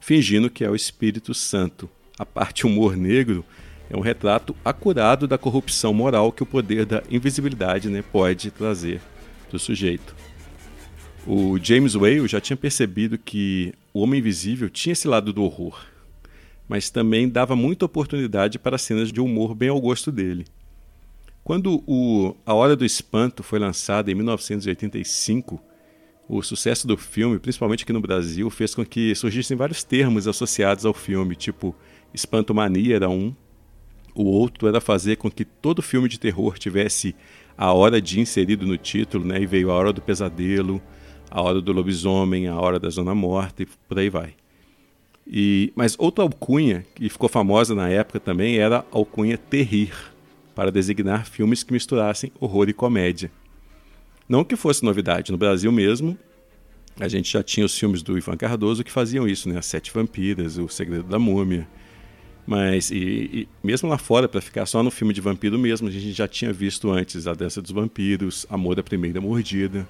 fingindo 0.00 0.50
que 0.50 0.64
é 0.64 0.70
o 0.70 0.76
Espírito 0.76 1.32
Santo. 1.32 1.88
A 2.18 2.26
parte 2.26 2.66
humor 2.66 2.96
negro 2.96 3.44
é 3.88 3.96
um 3.96 4.00
retrato 4.00 4.54
acurado 4.64 5.26
da 5.26 5.38
corrupção 5.38 5.94
moral 5.94 6.30
que 6.32 6.42
o 6.42 6.46
poder 6.46 6.86
da 6.86 7.02
invisibilidade 7.10 7.88
né, 7.88 8.02
pode 8.02 8.50
trazer 8.50 9.00
do 9.50 9.58
sujeito. 9.58 10.14
O 11.26 11.58
James 11.60 11.96
Whale 11.96 12.28
já 12.28 12.40
tinha 12.40 12.56
percebido 12.56 13.18
que 13.18 13.74
o 13.92 14.00
Homem 14.00 14.20
Invisível 14.20 14.70
tinha 14.70 14.92
esse 14.92 15.08
lado 15.08 15.32
do 15.32 15.42
horror, 15.42 15.84
mas 16.68 16.88
também 16.88 17.28
dava 17.28 17.56
muita 17.56 17.84
oportunidade 17.84 18.60
para 18.60 18.78
cenas 18.78 19.10
de 19.10 19.20
humor 19.20 19.52
bem 19.52 19.68
ao 19.68 19.80
gosto 19.80 20.12
dele. 20.12 20.46
Quando 21.42 21.82
o 21.84 22.32
A 22.46 22.54
Hora 22.54 22.76
do 22.76 22.84
Espanto 22.84 23.42
foi 23.42 23.58
lançado 23.58 24.08
em 24.08 24.14
1985, 24.14 25.60
o 26.28 26.42
sucesso 26.42 26.86
do 26.86 26.96
filme, 26.96 27.40
principalmente 27.40 27.82
aqui 27.82 27.92
no 27.92 28.00
Brasil, 28.00 28.48
fez 28.48 28.72
com 28.72 28.84
que 28.84 29.12
surgissem 29.16 29.56
vários 29.56 29.82
termos 29.82 30.28
associados 30.28 30.86
ao 30.86 30.94
filme, 30.94 31.34
tipo 31.34 31.74
espantomania 32.14 32.96
era 32.96 33.08
um, 33.08 33.34
o 34.14 34.24
outro 34.24 34.68
era 34.68 34.80
fazer 34.80 35.16
com 35.16 35.28
que 35.28 35.44
todo 35.44 35.82
filme 35.82 36.08
de 36.08 36.20
terror 36.20 36.56
tivesse 36.56 37.16
a 37.58 37.72
hora 37.72 38.00
de 38.00 38.20
inserido 38.20 38.64
no 38.64 38.78
título, 38.78 39.24
né? 39.24 39.40
E 39.40 39.46
veio 39.46 39.70
a 39.70 39.74
hora 39.74 39.92
do 39.92 40.00
pesadelo, 40.00 40.80
a 41.30 41.42
hora 41.42 41.60
do 41.60 41.72
lobisomem, 41.72 42.46
a 42.46 42.56
hora 42.56 42.78
da 42.78 42.88
zona 42.88 43.14
morta 43.14 43.62
e 43.62 43.66
por 43.88 43.98
aí 43.98 44.08
vai. 44.08 44.34
E, 45.26 45.72
mas 45.74 45.96
outra 45.98 46.22
alcunha 46.22 46.86
que 46.94 47.08
ficou 47.08 47.28
famosa 47.28 47.74
na 47.74 47.88
época 47.88 48.20
também 48.20 48.58
era 48.58 48.78
a 48.78 48.84
alcunha 48.92 49.36
terrir, 49.36 49.92
para 50.54 50.72
designar 50.72 51.26
filmes 51.26 51.62
que 51.62 51.72
misturassem 51.72 52.32
horror 52.40 52.68
e 52.68 52.72
comédia. 52.72 53.30
Não 54.28 54.42
que 54.42 54.56
fosse 54.56 54.82
novidade, 54.82 55.30
no 55.30 55.36
Brasil 55.36 55.70
mesmo, 55.70 56.16
a 56.98 57.08
gente 57.08 57.30
já 57.30 57.42
tinha 57.42 57.66
os 57.66 57.78
filmes 57.78 58.02
do 58.02 58.16
Ivan 58.16 58.36
Cardoso 58.36 58.82
que 58.82 58.90
faziam 58.90 59.28
isso, 59.28 59.48
né? 59.50 59.58
As 59.58 59.66
Sete 59.66 59.92
Vampiras, 59.92 60.56
O 60.56 60.66
Segredo 60.66 61.04
da 61.04 61.18
Múmia. 61.18 61.68
Mas, 62.46 62.90
e, 62.90 62.96
e 62.96 63.48
mesmo 63.62 63.88
lá 63.88 63.98
fora, 63.98 64.28
para 64.28 64.40
ficar 64.40 64.64
só 64.64 64.82
no 64.82 64.90
filme 64.90 65.12
de 65.12 65.20
vampiro 65.20 65.58
mesmo, 65.58 65.88
a 65.88 65.90
gente 65.90 66.12
já 66.12 66.26
tinha 66.26 66.52
visto 66.52 66.90
antes 66.90 67.26
A 67.26 67.34
Dança 67.34 67.60
dos 67.60 67.70
Vampiros, 67.70 68.46
Amor 68.48 68.76
da 68.76 68.82
Primeira 68.82 69.20
Mordida, 69.20 69.86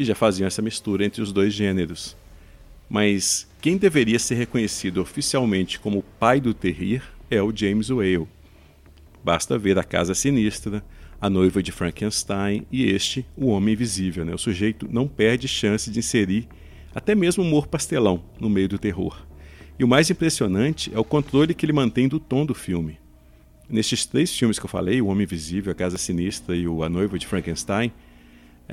que 0.00 0.04
já 0.06 0.14
faziam 0.14 0.46
essa 0.46 0.62
mistura 0.62 1.04
entre 1.04 1.20
os 1.20 1.30
dois 1.30 1.52
gêneros. 1.52 2.16
Mas 2.88 3.46
quem 3.60 3.76
deveria 3.76 4.18
ser 4.18 4.36
reconhecido 4.36 4.98
oficialmente 4.98 5.78
como 5.78 6.02
pai 6.18 6.40
do 6.40 6.54
terrir 6.54 7.02
é 7.30 7.42
o 7.42 7.54
James 7.54 7.90
Whale, 7.90 8.26
Basta 9.22 9.58
ver 9.58 9.78
a 9.78 9.84
Casa 9.84 10.14
Sinistra, 10.14 10.82
a 11.20 11.28
noiva 11.28 11.62
de 11.62 11.70
Frankenstein 11.70 12.66
e 12.72 12.86
este, 12.86 13.26
o 13.36 13.48
Homem 13.48 13.74
Invisível. 13.74 14.24
Né? 14.24 14.32
O 14.32 14.38
sujeito 14.38 14.88
não 14.90 15.06
perde 15.06 15.46
chance 15.46 15.90
de 15.90 15.98
inserir 15.98 16.48
até 16.94 17.14
mesmo 17.14 17.44
humor 17.44 17.66
pastelão 17.66 18.24
no 18.40 18.48
meio 18.48 18.70
do 18.70 18.78
terror. 18.78 19.26
E 19.78 19.84
o 19.84 19.88
mais 19.88 20.08
impressionante 20.08 20.90
é 20.94 20.98
o 20.98 21.04
controle 21.04 21.52
que 21.52 21.66
ele 21.66 21.74
mantém 21.74 22.08
do 22.08 22.18
tom 22.18 22.46
do 22.46 22.54
filme. 22.54 22.98
Nestes 23.68 24.06
três 24.06 24.34
filmes 24.34 24.58
que 24.58 24.64
eu 24.64 24.70
falei, 24.70 25.02
O 25.02 25.08
Homem 25.08 25.24
Invisível, 25.24 25.70
A 25.70 25.74
Casa 25.74 25.98
Sinistra 25.98 26.56
e 26.56 26.64
A 26.64 26.88
Noiva 26.88 27.18
de 27.18 27.26
Frankenstein, 27.26 27.92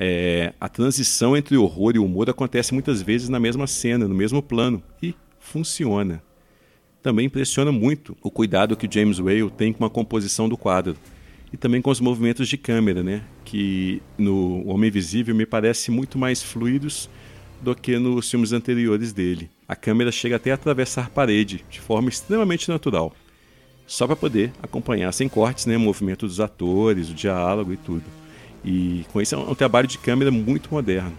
é, 0.00 0.54
a 0.60 0.68
transição 0.68 1.36
entre 1.36 1.56
o 1.56 1.64
horror 1.64 1.96
e 1.96 1.98
o 1.98 2.04
humor 2.04 2.30
acontece 2.30 2.72
muitas 2.72 3.02
vezes 3.02 3.28
na 3.28 3.40
mesma 3.40 3.66
cena, 3.66 4.06
no 4.06 4.14
mesmo 4.14 4.40
plano, 4.40 4.80
e 5.02 5.12
funciona. 5.40 6.22
Também 7.02 7.26
impressiona 7.26 7.72
muito 7.72 8.16
o 8.22 8.30
cuidado 8.30 8.76
que 8.76 8.88
James 8.88 9.18
Whale 9.18 9.50
tem 9.50 9.72
com 9.72 9.84
a 9.84 9.90
composição 9.90 10.48
do 10.48 10.56
quadro 10.56 10.96
e 11.52 11.56
também 11.56 11.82
com 11.82 11.90
os 11.90 12.00
movimentos 12.00 12.48
de 12.48 12.56
câmera, 12.56 13.02
né? 13.02 13.24
Que 13.44 14.00
no 14.16 14.64
Homem 14.68 14.88
Invisível 14.88 15.34
me 15.34 15.44
parece 15.44 15.90
muito 15.90 16.16
mais 16.16 16.42
fluidos 16.42 17.10
do 17.60 17.74
que 17.74 17.98
nos 17.98 18.30
filmes 18.30 18.52
anteriores 18.52 19.12
dele. 19.12 19.50
A 19.66 19.74
câmera 19.74 20.12
chega 20.12 20.36
até 20.36 20.52
a 20.52 20.54
atravessar 20.54 21.10
parede 21.10 21.64
de 21.68 21.80
forma 21.80 22.08
extremamente 22.08 22.68
natural, 22.68 23.12
só 23.84 24.06
para 24.06 24.14
poder 24.14 24.52
acompanhar 24.62 25.10
sem 25.12 25.28
cortes, 25.28 25.66
né, 25.66 25.76
o 25.76 25.80
movimento 25.80 26.24
dos 26.24 26.38
atores, 26.38 27.10
o 27.10 27.14
diálogo 27.14 27.72
e 27.72 27.76
tudo. 27.76 28.04
E 28.64 29.04
com 29.12 29.20
isso 29.20 29.34
é 29.34 29.38
um 29.38 29.54
trabalho 29.54 29.86
de 29.86 29.98
câmera 29.98 30.30
muito 30.30 30.70
moderno. 30.72 31.12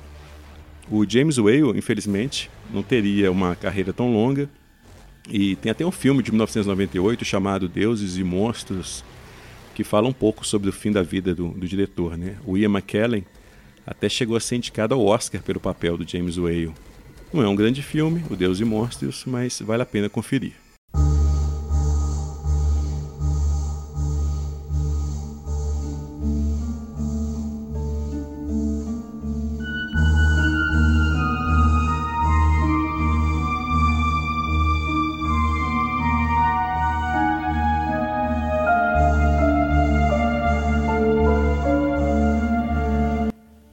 O 0.92 1.08
James 1.08 1.38
Whale, 1.38 1.78
infelizmente, 1.78 2.50
não 2.74 2.82
teria 2.82 3.32
uma 3.32 3.56
carreira 3.56 3.94
tão 3.94 4.12
longa 4.12 4.50
e 5.30 5.56
tem 5.58 5.72
até 5.72 5.86
um 5.86 5.92
filme 5.92 6.24
de 6.24 6.32
1998 6.32 7.24
chamado 7.24 7.70
Deuses 7.70 8.18
e 8.18 8.24
Monstros, 8.24 9.04
que 9.76 9.84
fala 9.84 10.08
um 10.08 10.14
pouco 10.14 10.46
sobre 10.46 10.70
o 10.70 10.74
fim 10.74 10.92
da 10.92 11.04
vida 11.04 11.36
do, 11.36 11.50
do 11.50 11.68
diretor. 11.68 12.18
Né? 12.18 12.38
O 12.46 12.58
Ian 12.58 12.70
McKellen 12.70 13.24
até 13.86 14.10
chegou 14.10 14.36
a 14.36 14.40
ser 14.40 14.56
indicado 14.56 14.96
ao 14.96 15.06
Oscar 15.06 15.42
pelo 15.42 15.60
papel 15.60 15.98
do 15.98 16.08
James 16.08 16.38
Whale. 16.38 16.74
Não 17.32 17.44
é 17.44 17.48
um 17.48 17.56
grande 17.56 17.84
filme, 17.84 18.24
O 18.30 18.36
Deus 18.36 18.60
e 18.60 18.66
Monstros, 18.66 19.24
mas 19.26 19.62
vale 19.62 19.84
a 19.84 19.86
pena 19.86 20.10
conferir. 20.10 20.54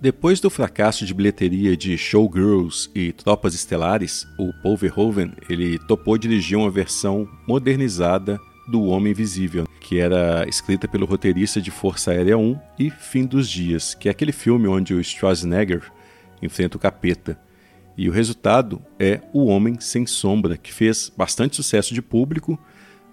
Depois 0.06 0.38
do 0.38 0.48
fracasso 0.48 1.04
de 1.04 1.12
bilheteria 1.12 1.76
de 1.76 1.98
Showgirls 1.98 2.88
e 2.94 3.10
Tropas 3.10 3.54
Estelares, 3.54 4.24
o 4.38 4.52
Paul 4.62 4.76
Verhoeven 4.76 5.32
ele 5.48 5.80
topou 5.80 6.16
dirigir 6.16 6.56
uma 6.56 6.70
versão 6.70 7.28
modernizada 7.44 8.38
do 8.68 8.84
Homem 8.84 9.10
Invisível, 9.10 9.66
que 9.80 9.98
era 9.98 10.48
escrita 10.48 10.86
pelo 10.86 11.06
roteirista 11.06 11.60
de 11.60 11.72
Força 11.72 12.12
Aérea 12.12 12.38
1 12.38 12.56
e 12.78 12.88
Fim 12.88 13.26
dos 13.26 13.50
Dias, 13.50 13.94
que 13.94 14.06
é 14.06 14.12
aquele 14.12 14.30
filme 14.30 14.68
onde 14.68 14.94
o 14.94 15.02
Schwarzenegger 15.02 15.82
enfrenta 16.40 16.76
o 16.76 16.80
capeta. 16.80 17.36
E 17.96 18.08
o 18.08 18.12
resultado 18.12 18.80
é 19.00 19.22
O 19.32 19.46
Homem 19.46 19.80
Sem 19.80 20.06
Sombra, 20.06 20.56
que 20.56 20.72
fez 20.72 21.12
bastante 21.16 21.56
sucesso 21.56 21.92
de 21.92 22.00
público, 22.00 22.56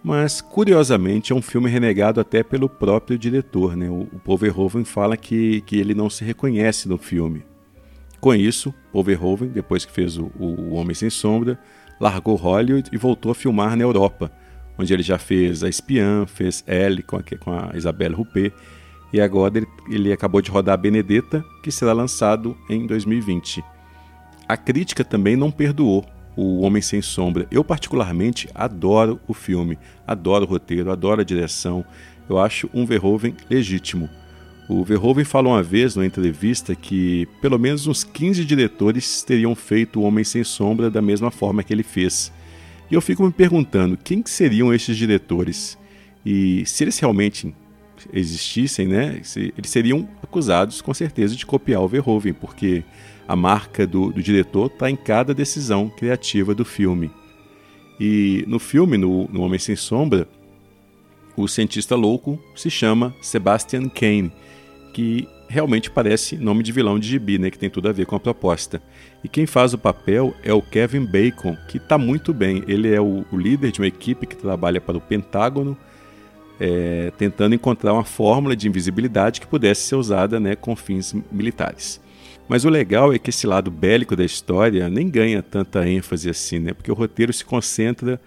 mas 0.04 0.42
curiosamente 0.42 1.32
é 1.32 1.36
um 1.36 1.42
filme 1.42 1.70
renegado 1.70 2.20
até 2.20 2.44
pelo 2.44 2.68
próprio 2.68 3.18
diretor. 3.18 3.78
Né? 3.78 3.90
O, 3.90 4.06
Paul 4.24 4.38
Verhoeven 4.38 4.84
fala 4.84 5.16
que, 5.16 5.62
que 5.62 5.80
ele 5.80 5.94
não 5.94 6.10
se 6.10 6.26
reconhece 6.26 6.90
no 6.90 6.98
filme. 6.98 7.46
Com 8.20 8.34
isso, 8.36 8.74
Paul 8.92 9.04
Verhoeven, 9.04 9.50
depois 9.50 9.86
que 9.86 9.92
fez 9.92 10.18
o, 10.18 10.30
o 10.38 10.74
Homem 10.74 10.94
Sem 10.94 11.10
Sombra, 11.10 11.58
largou 12.00 12.36
Hollywood 12.36 12.90
e 12.92 12.98
voltou 12.98 13.32
a 13.32 13.36
filmar 13.36 13.78
na 13.78 13.84
Europa, 13.84 14.30
onde 14.78 14.94
ele 14.94 15.04
já 15.04 15.18
fez 15.18 15.64
A 15.64 15.70
Espiã, 15.70 16.26
fez 16.26 16.64
Elle 16.68 17.02
com 17.02 17.18
a, 17.18 17.24
com 17.40 17.52
a 17.52 17.72
Isabelle 17.74 18.16
Huppert, 18.16 18.54
e 19.14 19.22
agora 19.22 19.58
ele, 19.58 19.68
ele 19.90 20.12
acabou 20.12 20.42
de 20.42 20.50
rodar 20.52 20.78
Benedetta, 20.78 21.46
que 21.62 21.72
será 21.72 21.94
lançado 21.94 22.58
em 22.70 22.86
2020. 22.88 23.64
A 24.48 24.58
crítica 24.58 25.04
também 25.04 25.36
não 25.36 25.52
perdoou 25.52 26.06
O 26.36 26.62
Homem 26.62 26.82
Sem 26.82 27.02
Sombra. 27.02 27.48
Eu, 27.52 27.64
particularmente, 27.64 28.50
adoro 28.54 29.20
o 29.28 29.34
filme, 29.34 29.78
adoro 30.06 30.46
o 30.46 30.48
roteiro, 30.48 30.92
adoro 30.92 31.22
a 31.22 31.24
direção. 31.24 31.86
Eu 32.30 32.40
acho 32.40 32.70
um 32.74 32.86
Verhoeven 32.86 33.36
legítimo. 33.50 34.10
O 34.68 34.84
Verhoeven 34.84 35.26
falou 35.26 35.54
uma 35.54 35.62
vez 35.64 35.96
numa 35.96 36.06
entrevista 36.06 36.74
que 36.74 37.28
pelo 37.42 37.60
menos 37.60 37.86
uns 37.86 38.04
15 38.04 38.46
diretores 38.46 39.22
teriam 39.22 39.54
feito 39.56 40.00
O 40.00 40.04
Homem 40.04 40.24
Sem 40.24 40.44
Sombra 40.44 40.90
da 40.90 41.02
mesma 41.02 41.30
forma 41.30 41.64
que 41.64 41.74
ele 41.74 41.84
fez. 41.84 42.32
E 42.90 42.96
eu 42.96 43.02
fico 43.02 43.26
me 43.26 43.32
perguntando 43.32 43.98
quem 43.98 44.22
que 44.22 44.30
seriam 44.30 44.74
esses 44.74 44.96
diretores 44.96 45.78
e 46.26 46.66
se 46.66 46.84
eles 46.84 46.98
realmente 47.00 47.54
existissem, 48.12 48.88
né, 48.88 49.22
eles 49.58 49.70
seriam 49.70 50.08
acusados 50.22 50.82
com 50.82 50.94
certeza 50.94 51.36
de 51.36 51.46
copiar 51.46 51.82
o 51.82 51.88
Verhoeven, 51.88 52.34
porque 52.34 52.84
a 53.28 53.36
marca 53.36 53.86
do, 53.88 54.12
do 54.12 54.22
diretor 54.22 54.68
está 54.68 54.90
em 54.90 54.96
cada 54.96 55.34
decisão 55.34 55.90
criativa 55.90 56.54
do 56.54 56.66
filme. 56.66 57.12
E 58.00 58.44
no 58.48 58.60
filme, 58.60 58.98
no, 58.98 59.28
no 59.30 59.42
Homem 59.42 59.60
Sem 59.60 59.76
Sombra, 59.76 60.28
o 61.36 61.48
cientista 61.48 61.96
louco 61.96 62.40
se 62.56 62.70
chama 62.70 63.16
Sebastian 63.22 63.90
Kane, 63.90 64.32
que 64.94 65.28
realmente 65.48 65.90
parece 65.90 66.36
nome 66.36 66.64
de 66.64 66.72
vilão 66.72 66.98
de 66.98 67.08
gibi, 67.08 67.38
né, 67.38 67.50
que 67.50 67.60
tem 67.60 67.70
tudo 67.70 67.88
a 67.88 67.92
ver 67.92 68.06
com 68.06 68.16
a 68.16 68.20
proposta. 68.20 68.82
E 69.24 69.30
quem 69.30 69.46
faz 69.46 69.74
o 69.74 69.78
papel 69.78 70.34
é 70.44 70.52
o 70.52 70.62
Kevin 70.62 71.06
Bacon, 71.06 71.56
que 71.68 71.78
está 71.78 71.98
muito 71.98 72.34
bem. 72.34 72.64
Ele 72.68 72.94
é 72.94 73.00
o, 73.00 73.24
o, 73.32 73.38
líder 73.38 73.72
de 73.72 73.80
uma 73.80 73.88
equipe 73.88 74.26
que 74.26 74.36
trabalha 74.36 74.82
para 74.82 74.98
o 74.98 75.02
Pentágono, 75.02 75.78
é, 76.60 77.12
tentando 77.18 77.56
encontrar 77.56 77.94
uma 77.94 78.04
fórmula 78.04 78.56
de 78.56 78.68
invisibilidade 78.68 79.42
que 79.42 79.48
pudesse 79.48 79.82
ser 79.82 79.96
usada 79.96 80.40
né, 80.40 80.56
com 80.56 80.76
fins 80.76 81.16
militares. 81.32 82.02
Mas 82.48 82.66
o 82.66 82.70
legal 82.70 83.14
é 83.14 83.20
que 83.20 83.30
esse 83.30 83.48
lado 83.48 83.72
bélico 83.72 84.16
da 84.16 84.26
história 84.26 84.90
nem 84.90 85.10
ganha 85.10 85.42
tanta 85.42 85.88
ênfase 85.88 86.30
assim, 86.30 86.60
né? 86.60 86.74
Porque 86.74 86.92
o 86.92 86.96
roteiro 86.96 87.32
se 87.32 87.46
concentra 87.46 88.20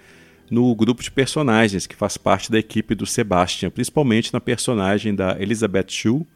no 0.50 0.74
grupo 0.74 1.02
de 1.02 1.10
personagens 1.10 1.86
que 1.86 1.94
faz 1.94 2.16
parte 2.16 2.50
da 2.50 2.58
equipe 2.58 2.94
do 2.94 3.04
Sebastian, 3.04 3.70
principalmente 3.70 4.32
na 4.32 4.40
personagem 4.40 5.14
da 5.14 5.40
Elizabeth 5.40 5.88
Shue, 5.88 6.26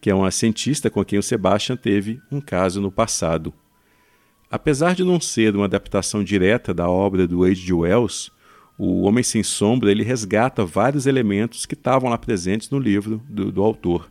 que 0.00 0.10
é 0.10 0.14
uma 0.14 0.30
cientista 0.30 0.90
com 0.90 1.04
quem 1.04 1.18
o 1.18 1.22
Sebastian 1.22 1.76
teve 1.76 2.20
um 2.30 2.40
caso 2.40 2.80
no 2.80 2.90
passado. 2.90 3.54
Apesar 4.50 4.94
de 4.94 5.02
não 5.02 5.20
ser 5.20 5.56
uma 5.56 5.64
adaptação 5.64 6.22
direta 6.22 6.74
da 6.74 6.88
obra 6.88 7.26
do 7.26 7.42
H.G. 7.42 7.72
Wells, 7.72 8.30
o 8.76 9.02
Homem 9.02 9.24
Sem 9.24 9.42
Sombra 9.42 9.90
ele 9.90 10.02
resgata 10.02 10.64
vários 10.64 11.06
elementos 11.06 11.64
que 11.64 11.74
estavam 11.74 12.10
lá 12.10 12.18
presentes 12.18 12.68
no 12.70 12.78
livro 12.78 13.22
do, 13.28 13.50
do 13.50 13.62
autor. 13.62 14.10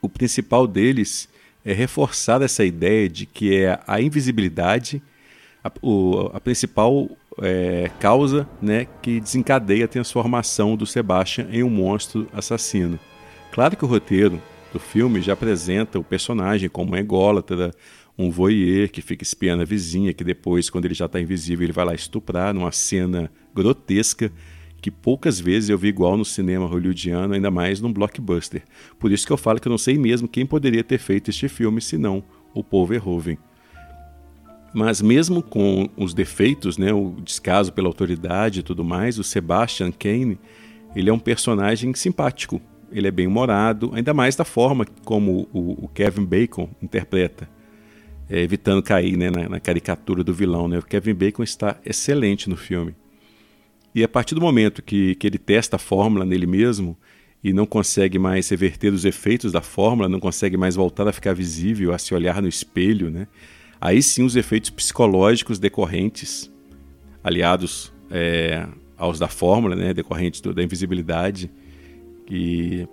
O 0.00 0.08
principal 0.08 0.66
deles 0.66 1.28
é 1.64 1.72
reforçar 1.72 2.42
essa 2.42 2.64
ideia 2.64 3.08
de 3.08 3.26
que 3.26 3.56
é 3.56 3.78
a 3.86 4.00
invisibilidade 4.00 5.02
a, 5.62 5.70
o, 5.80 6.30
a 6.32 6.40
principal 6.40 7.08
é, 7.40 7.90
causa 8.00 8.48
né, 8.60 8.86
que 9.00 9.20
desencadeia 9.20 9.84
a 9.84 9.88
transformação 9.88 10.76
do 10.76 10.86
Sebastian 10.86 11.46
em 11.50 11.62
um 11.62 11.70
monstro 11.70 12.26
assassino. 12.32 12.98
Claro 13.52 13.76
que 13.76 13.84
o 13.84 13.88
roteiro 13.88 14.42
do 14.72 14.80
filme 14.80 15.20
já 15.20 15.34
apresenta 15.34 15.98
o 15.98 16.04
personagem 16.04 16.68
como 16.68 16.92
um 16.92 16.96
ególatra, 16.96 17.72
um 18.18 18.30
voyeur 18.30 18.88
que 18.88 19.00
fica 19.00 19.22
espiando 19.22 19.62
a 19.62 19.66
vizinha, 19.66 20.12
que 20.12 20.24
depois, 20.24 20.68
quando 20.68 20.86
ele 20.86 20.94
já 20.94 21.06
está 21.06 21.20
invisível, 21.20 21.64
ele 21.64 21.72
vai 21.72 21.84
lá 21.84 21.94
estuprar 21.94 22.52
numa 22.52 22.72
cena 22.72 23.30
grotesca 23.54 24.32
que 24.82 24.90
poucas 24.90 25.38
vezes 25.38 25.70
eu 25.70 25.78
vi 25.78 25.86
igual 25.86 26.16
no 26.16 26.24
cinema 26.24 26.66
hollywoodiano, 26.66 27.34
ainda 27.34 27.52
mais 27.52 27.80
num 27.80 27.92
blockbuster. 27.92 28.64
Por 28.98 29.12
isso 29.12 29.24
que 29.24 29.32
eu 29.32 29.36
falo 29.36 29.60
que 29.60 29.68
eu 29.68 29.70
não 29.70 29.78
sei 29.78 29.96
mesmo 29.96 30.26
quem 30.26 30.44
poderia 30.44 30.82
ter 30.82 30.98
feito 30.98 31.30
este 31.30 31.48
filme 31.48 31.80
senão 31.80 32.24
o 32.52 32.64
Paul 32.64 32.88
Verhoeven. 32.88 33.38
Mas 34.74 35.00
mesmo 35.00 35.40
com 35.40 35.88
os 35.96 36.12
defeitos, 36.12 36.76
né, 36.76 36.92
o 36.92 37.14
descaso 37.22 37.72
pela 37.72 37.86
autoridade 37.86 38.58
e 38.60 38.62
tudo 38.62 38.82
mais, 38.82 39.20
o 39.20 39.24
Sebastian 39.24 39.92
Kane, 39.92 40.36
ele 40.96 41.08
é 41.08 41.12
um 41.12 41.18
personagem 41.18 41.94
simpático. 41.94 42.60
Ele 42.90 43.06
é 43.06 43.10
bem 43.10 43.28
humorado, 43.28 43.92
ainda 43.94 44.12
mais 44.12 44.34
da 44.34 44.44
forma 44.44 44.84
como 45.04 45.48
o, 45.52 45.84
o 45.84 45.88
Kevin 45.88 46.24
Bacon 46.24 46.68
interpreta, 46.82 47.48
é, 48.28 48.40
evitando 48.40 48.82
cair 48.82 49.16
né, 49.16 49.30
na, 49.30 49.48
na, 49.48 49.60
caricatura 49.60 50.24
do 50.24 50.34
vilão. 50.34 50.66
Né? 50.66 50.78
O 50.78 50.82
Kevin 50.82 51.14
Bacon 51.14 51.44
está 51.44 51.76
excelente 51.84 52.50
no 52.50 52.56
filme. 52.56 52.94
E 53.94 54.02
a 54.02 54.08
partir 54.08 54.34
do 54.34 54.40
momento 54.40 54.82
que, 54.82 55.14
que 55.16 55.26
ele 55.26 55.38
testa 55.38 55.76
a 55.76 55.78
fórmula 55.78 56.24
nele 56.24 56.46
mesmo 56.46 56.96
e 57.42 57.52
não 57.52 57.66
consegue 57.66 58.18
mais 58.18 58.48
reverter 58.48 58.92
os 58.92 59.04
efeitos 59.04 59.52
da 59.52 59.60
fórmula, 59.60 60.08
não 60.08 60.20
consegue 60.20 60.56
mais 60.56 60.76
voltar 60.76 61.06
a 61.08 61.12
ficar 61.12 61.34
visível, 61.34 61.92
a 61.92 61.98
se 61.98 62.14
olhar 62.14 62.40
no 62.40 62.48
espelho, 62.48 63.10
né? 63.10 63.26
aí 63.82 64.00
sim 64.00 64.22
os 64.22 64.36
efeitos 64.36 64.70
psicológicos 64.70 65.58
decorrentes, 65.58 66.48
aliados 67.24 67.92
é, 68.08 68.64
aos 68.96 69.18
da 69.18 69.26
fórmula, 69.26 69.74
né, 69.74 69.92
decorrentes 69.92 70.40
do, 70.40 70.54
da 70.54 70.62
invisibilidade, 70.62 71.50
que 72.24 72.86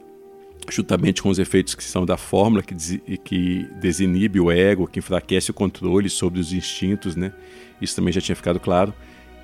juntamente 0.67 1.21
com 1.21 1.29
os 1.29 1.37
efeitos 1.37 1.75
que 1.75 1.83
são 1.83 2.07
da 2.07 2.17
fórmula, 2.17 2.63
que, 2.63 2.73
des, 2.73 2.99
que 3.23 3.67
desinibe 3.79 4.39
o 4.39 4.51
ego, 4.51 4.87
que 4.87 4.97
enfraquece 4.97 5.51
o 5.51 5.53
controle 5.53 6.09
sobre 6.09 6.39
os 6.39 6.51
instintos, 6.51 7.15
né? 7.15 7.31
Isso 7.79 7.95
também 7.95 8.11
já 8.11 8.19
tinha 8.19 8.35
ficado 8.35 8.59
claro. 8.59 8.91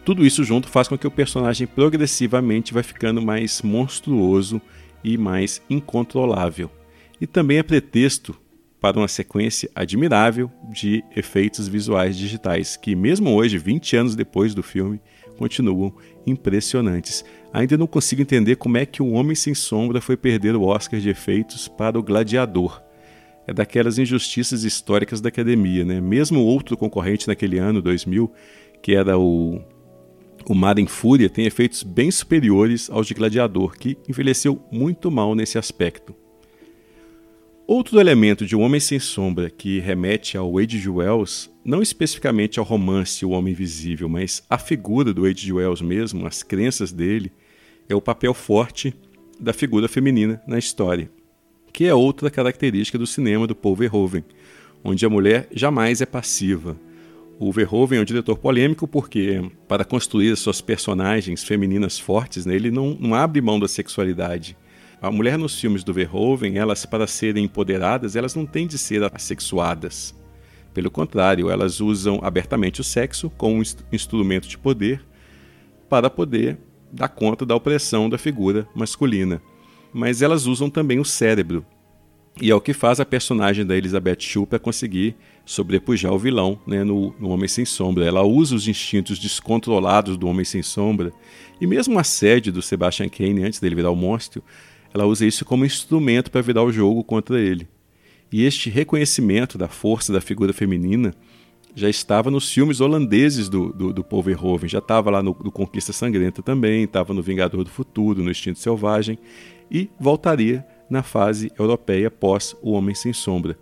Tudo 0.06 0.24
isso 0.24 0.44
junto 0.44 0.70
faz 0.70 0.88
com 0.88 0.96
que 0.96 1.08
o 1.08 1.12
personagem 1.12 1.66
progressivamente 1.66 2.72
vai 2.72 2.84
ficando 2.84 3.24
mais 3.24 3.64
monstruoso 3.64 4.62
e 5.04 5.18
mais 5.18 5.64
incontrolável. 5.68 6.70
E 7.20 7.26
também 7.26 7.58
é 7.58 7.64
pretexto 7.64 8.40
para 8.80 9.00
uma 9.00 9.08
sequência 9.08 9.68
admirável 9.74 10.52
de 10.72 11.04
efeitos 11.16 11.68
visuais 11.68 12.16
digitais, 12.16 12.78
que 12.78 12.96
mesmo 12.96 13.34
hoje, 13.34 13.58
20 13.58 13.98
anos 13.98 14.16
depois 14.16 14.54
do 14.54 14.62
filme, 14.62 15.02
continuam 15.40 15.92
impressionantes. 16.28 17.26
Ainda 17.52 17.76
não 17.76 17.88
consigo 17.88 18.22
entender 18.22 18.58
como 18.58 18.78
é 18.78 18.86
que 18.86 19.02
o 19.02 19.12
Homem 19.12 19.36
Sem 19.36 19.56
Sombra 19.56 20.00
foi 20.02 20.16
perder 20.16 20.56
o 20.56 20.62
Oscar 20.62 21.00
de 21.00 21.10
efeitos 21.10 21.68
para 21.68 21.98
o 21.98 22.04
Gladiador. 22.04 22.80
É 23.48 23.54
daquelas 23.54 23.98
injustiças 23.98 24.64
históricas 24.64 25.20
da 25.20 25.30
academia, 25.30 25.84
né? 25.84 26.00
Mesmo 26.00 26.42
outro 26.42 26.78
concorrente 26.78 27.28
naquele 27.28 27.58
ano, 27.58 27.82
2000, 27.82 28.32
que 28.84 28.94
era 28.94 29.18
o 29.18 29.64
o 30.48 30.54
Mar 30.54 30.78
em 30.78 30.86
Fúria 30.86 31.30
tem 31.30 31.46
efeitos 31.46 31.82
bem 31.82 32.12
superiores 32.12 32.90
aos 32.90 33.08
de 33.08 33.14
Gladiador, 33.14 33.78
que 33.78 33.98
envelheceu 34.08 34.62
muito 34.72 35.10
mal 35.10 35.34
nesse 35.34 35.58
aspecto. 35.58 36.16
Outro 37.68 38.00
elemento 38.00 38.46
de 38.46 38.56
O 38.56 38.60
Homem 38.60 38.80
Sem 38.80 39.00
Sombra 39.00 39.50
que 39.50 39.80
remete 39.80 40.38
ao 40.38 40.56
H.G. 40.56 40.88
Wells, 40.88 41.50
não 41.64 41.82
especificamente 41.82 42.60
ao 42.60 42.66
romance 42.66 43.26
O 43.26 43.32
Homem 43.32 43.54
Invisível, 43.54 44.08
mas 44.08 44.44
à 44.48 44.60
figura 44.60 45.12
do 45.12 45.26
H.G. 45.26 45.52
Wells 45.52 45.84
mesmo, 45.84 46.28
as 46.28 46.44
crenças 46.44 46.92
dele, 46.92 47.32
é 47.90 47.96
o 47.96 48.02
papel 48.02 48.36
forte 48.36 48.94
da 49.40 49.52
figura 49.52 49.88
feminina 49.88 50.40
na 50.48 50.60
história, 50.60 51.10
que 51.74 51.86
é 51.86 51.94
outra 51.94 52.30
característica 52.30 53.00
do 53.00 53.08
cinema 53.08 53.48
do 53.48 53.56
Paul 53.56 53.76
Verhoeven, 53.76 54.24
onde 54.84 55.04
a 55.04 55.10
mulher 55.10 55.48
jamais 55.52 56.02
é 56.02 56.06
passiva, 56.06 56.78
o 57.38 57.52
Verhoeven 57.52 58.00
é 58.00 58.02
um 58.02 58.06
diretor 58.06 58.38
polêmico 58.38 58.88
porque, 58.88 59.52
para 59.68 59.84
construir 59.84 60.36
suas 60.38 60.62
personagens 60.62 61.44
femininas 61.44 62.00
fortes, 62.00 62.46
né, 62.46 62.56
ele 62.56 62.72
não, 62.72 62.98
não 63.00 63.14
abre 63.14 63.42
mão 63.42 63.60
da 63.60 63.68
sexualidade. 63.68 64.58
A 65.02 65.12
mulher 65.12 65.38
nos 65.38 65.60
filmes 65.60 65.84
do 65.84 65.94
Verhoeven, 65.94 66.58
elas 66.58 66.86
para 66.86 67.06
serem 67.06 67.44
empoderadas, 67.44 68.16
elas 68.16 68.36
não 68.36 68.46
têm 68.46 68.66
de 68.66 68.78
ser 68.78 69.04
assexuadas. 69.04 70.16
Pelo 70.74 70.90
contrário, 70.90 71.50
elas 71.50 71.80
usam 71.82 72.20
abertamente 72.24 72.82
o 72.82 72.84
sexo 72.84 73.30
como 73.32 73.58
um 73.58 73.64
instrumento 73.92 74.48
de 74.48 74.58
poder 74.58 75.06
para 75.90 76.10
poder 76.10 76.58
dar 76.92 77.10
conta 77.10 77.46
da 77.46 77.56
opressão 77.56 78.10
da 78.10 78.18
figura 78.18 78.68
masculina. 78.74 79.42
Mas 79.94 80.22
elas 80.22 80.46
usam 80.46 80.70
também 80.70 81.00
o 81.00 81.06
cérebro. 81.06 81.66
E 82.42 82.52
é 82.52 82.56
o 82.56 82.60
que 82.60 82.74
faz 82.74 83.00
a 83.00 83.06
personagem 83.06 83.66
da 83.66 83.78
Elizabeth 83.78 84.20
Shue 84.20 84.46
para 84.46 84.60
conseguir 84.60 85.16
sobrepujar 85.46 86.12
o 86.12 86.20
vilão 86.20 86.60
né, 86.68 86.84
no, 86.84 87.16
no, 87.18 87.30
Homem 87.30 87.48
Sem 87.48 87.64
Sombra. 87.64 88.04
Ela 88.04 88.24
usa 88.24 88.56
os 88.56 88.68
instintos 88.68 89.18
descontrolados 89.18 90.18
do 90.18 90.28
Homem 90.28 90.44
Sem 90.44 90.62
Sombra 90.62 91.14
e 91.62 91.66
mesmo 91.66 91.98
a 91.98 92.04
sede 92.04 92.52
do 92.52 92.62
Sebastian 92.62 93.08
Kane 93.08 93.44
antes 93.44 93.60
dele 93.60 93.76
virar 93.76 93.92
o 93.92 93.96
monstro, 93.96 94.44
ela 94.94 95.06
usa 95.06 95.26
isso 95.26 95.46
como 95.46 95.66
instrumento 95.66 96.30
para 96.30 96.42
virar 96.42 96.64
o 96.64 96.72
jogo 96.72 97.04
contra 97.06 97.40
ele. 97.40 97.70
E 98.30 98.44
este 98.44 98.70
reconhecimento 98.70 99.58
da 99.58 99.70
força 99.70 100.12
da 100.12 100.20
figura 100.20 100.52
feminina 100.52 101.14
já 101.74 101.90
estava 101.90 102.30
nos 102.30 102.52
filmes 102.52 102.82
holandeses 102.82 103.48
do, 103.48 103.72
do, 103.72 103.94
do 103.94 104.04
Paul 104.04 104.24
Verhoeven, 104.24 104.68
já 104.68 104.80
estava 104.80 105.10
lá 105.10 105.24
no, 105.24 105.38
no 105.42 105.52
Conquista 105.52 105.94
Sangrenta 105.94 106.42
também, 106.42 106.84
estava 106.84 107.14
no 107.14 107.22
Vingador 107.22 107.64
do 107.64 107.70
Futuro, 107.70 108.24
no 108.24 108.32
Instinto 108.32 108.60
Selvagem 108.60 109.18
e 109.70 109.90
voltaria 110.00 110.66
na 110.90 111.04
fase 111.04 111.52
europeia 111.58 112.10
pós 112.10 112.56
O 112.62 112.72
Homem 112.72 112.96
Sem 112.96 113.14
Sombra. 113.14 113.58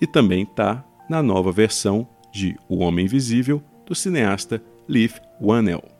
E 0.00 0.06
também 0.06 0.42
está 0.42 0.84
na 1.08 1.22
nova 1.22 1.52
versão 1.52 2.08
de 2.32 2.56
O 2.68 2.78
Homem 2.78 3.04
Invisível 3.04 3.62
do 3.86 3.94
cineasta 3.94 4.62
Leif 4.88 5.20
Whannell. 5.40 5.96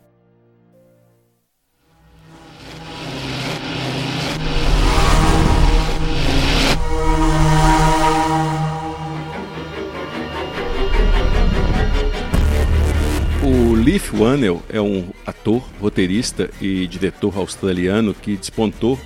Leif 13.87 14.13
Whannell 14.13 14.61
é 14.67 14.81
um 14.81 15.07
ator, 15.25 15.63
roteirista 15.79 16.49
e 16.61 16.85
diretor 16.87 17.37
australiano 17.37 18.13
que 18.13 18.35
despontou 18.35 18.99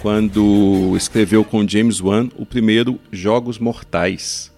quando 0.00 0.94
escreveu 0.96 1.44
com 1.44 1.66
James 1.66 2.00
Wan 2.00 2.28
o 2.36 2.46
primeiro 2.46 2.98
Jogos 3.10 3.58
Mortais. 3.58 4.52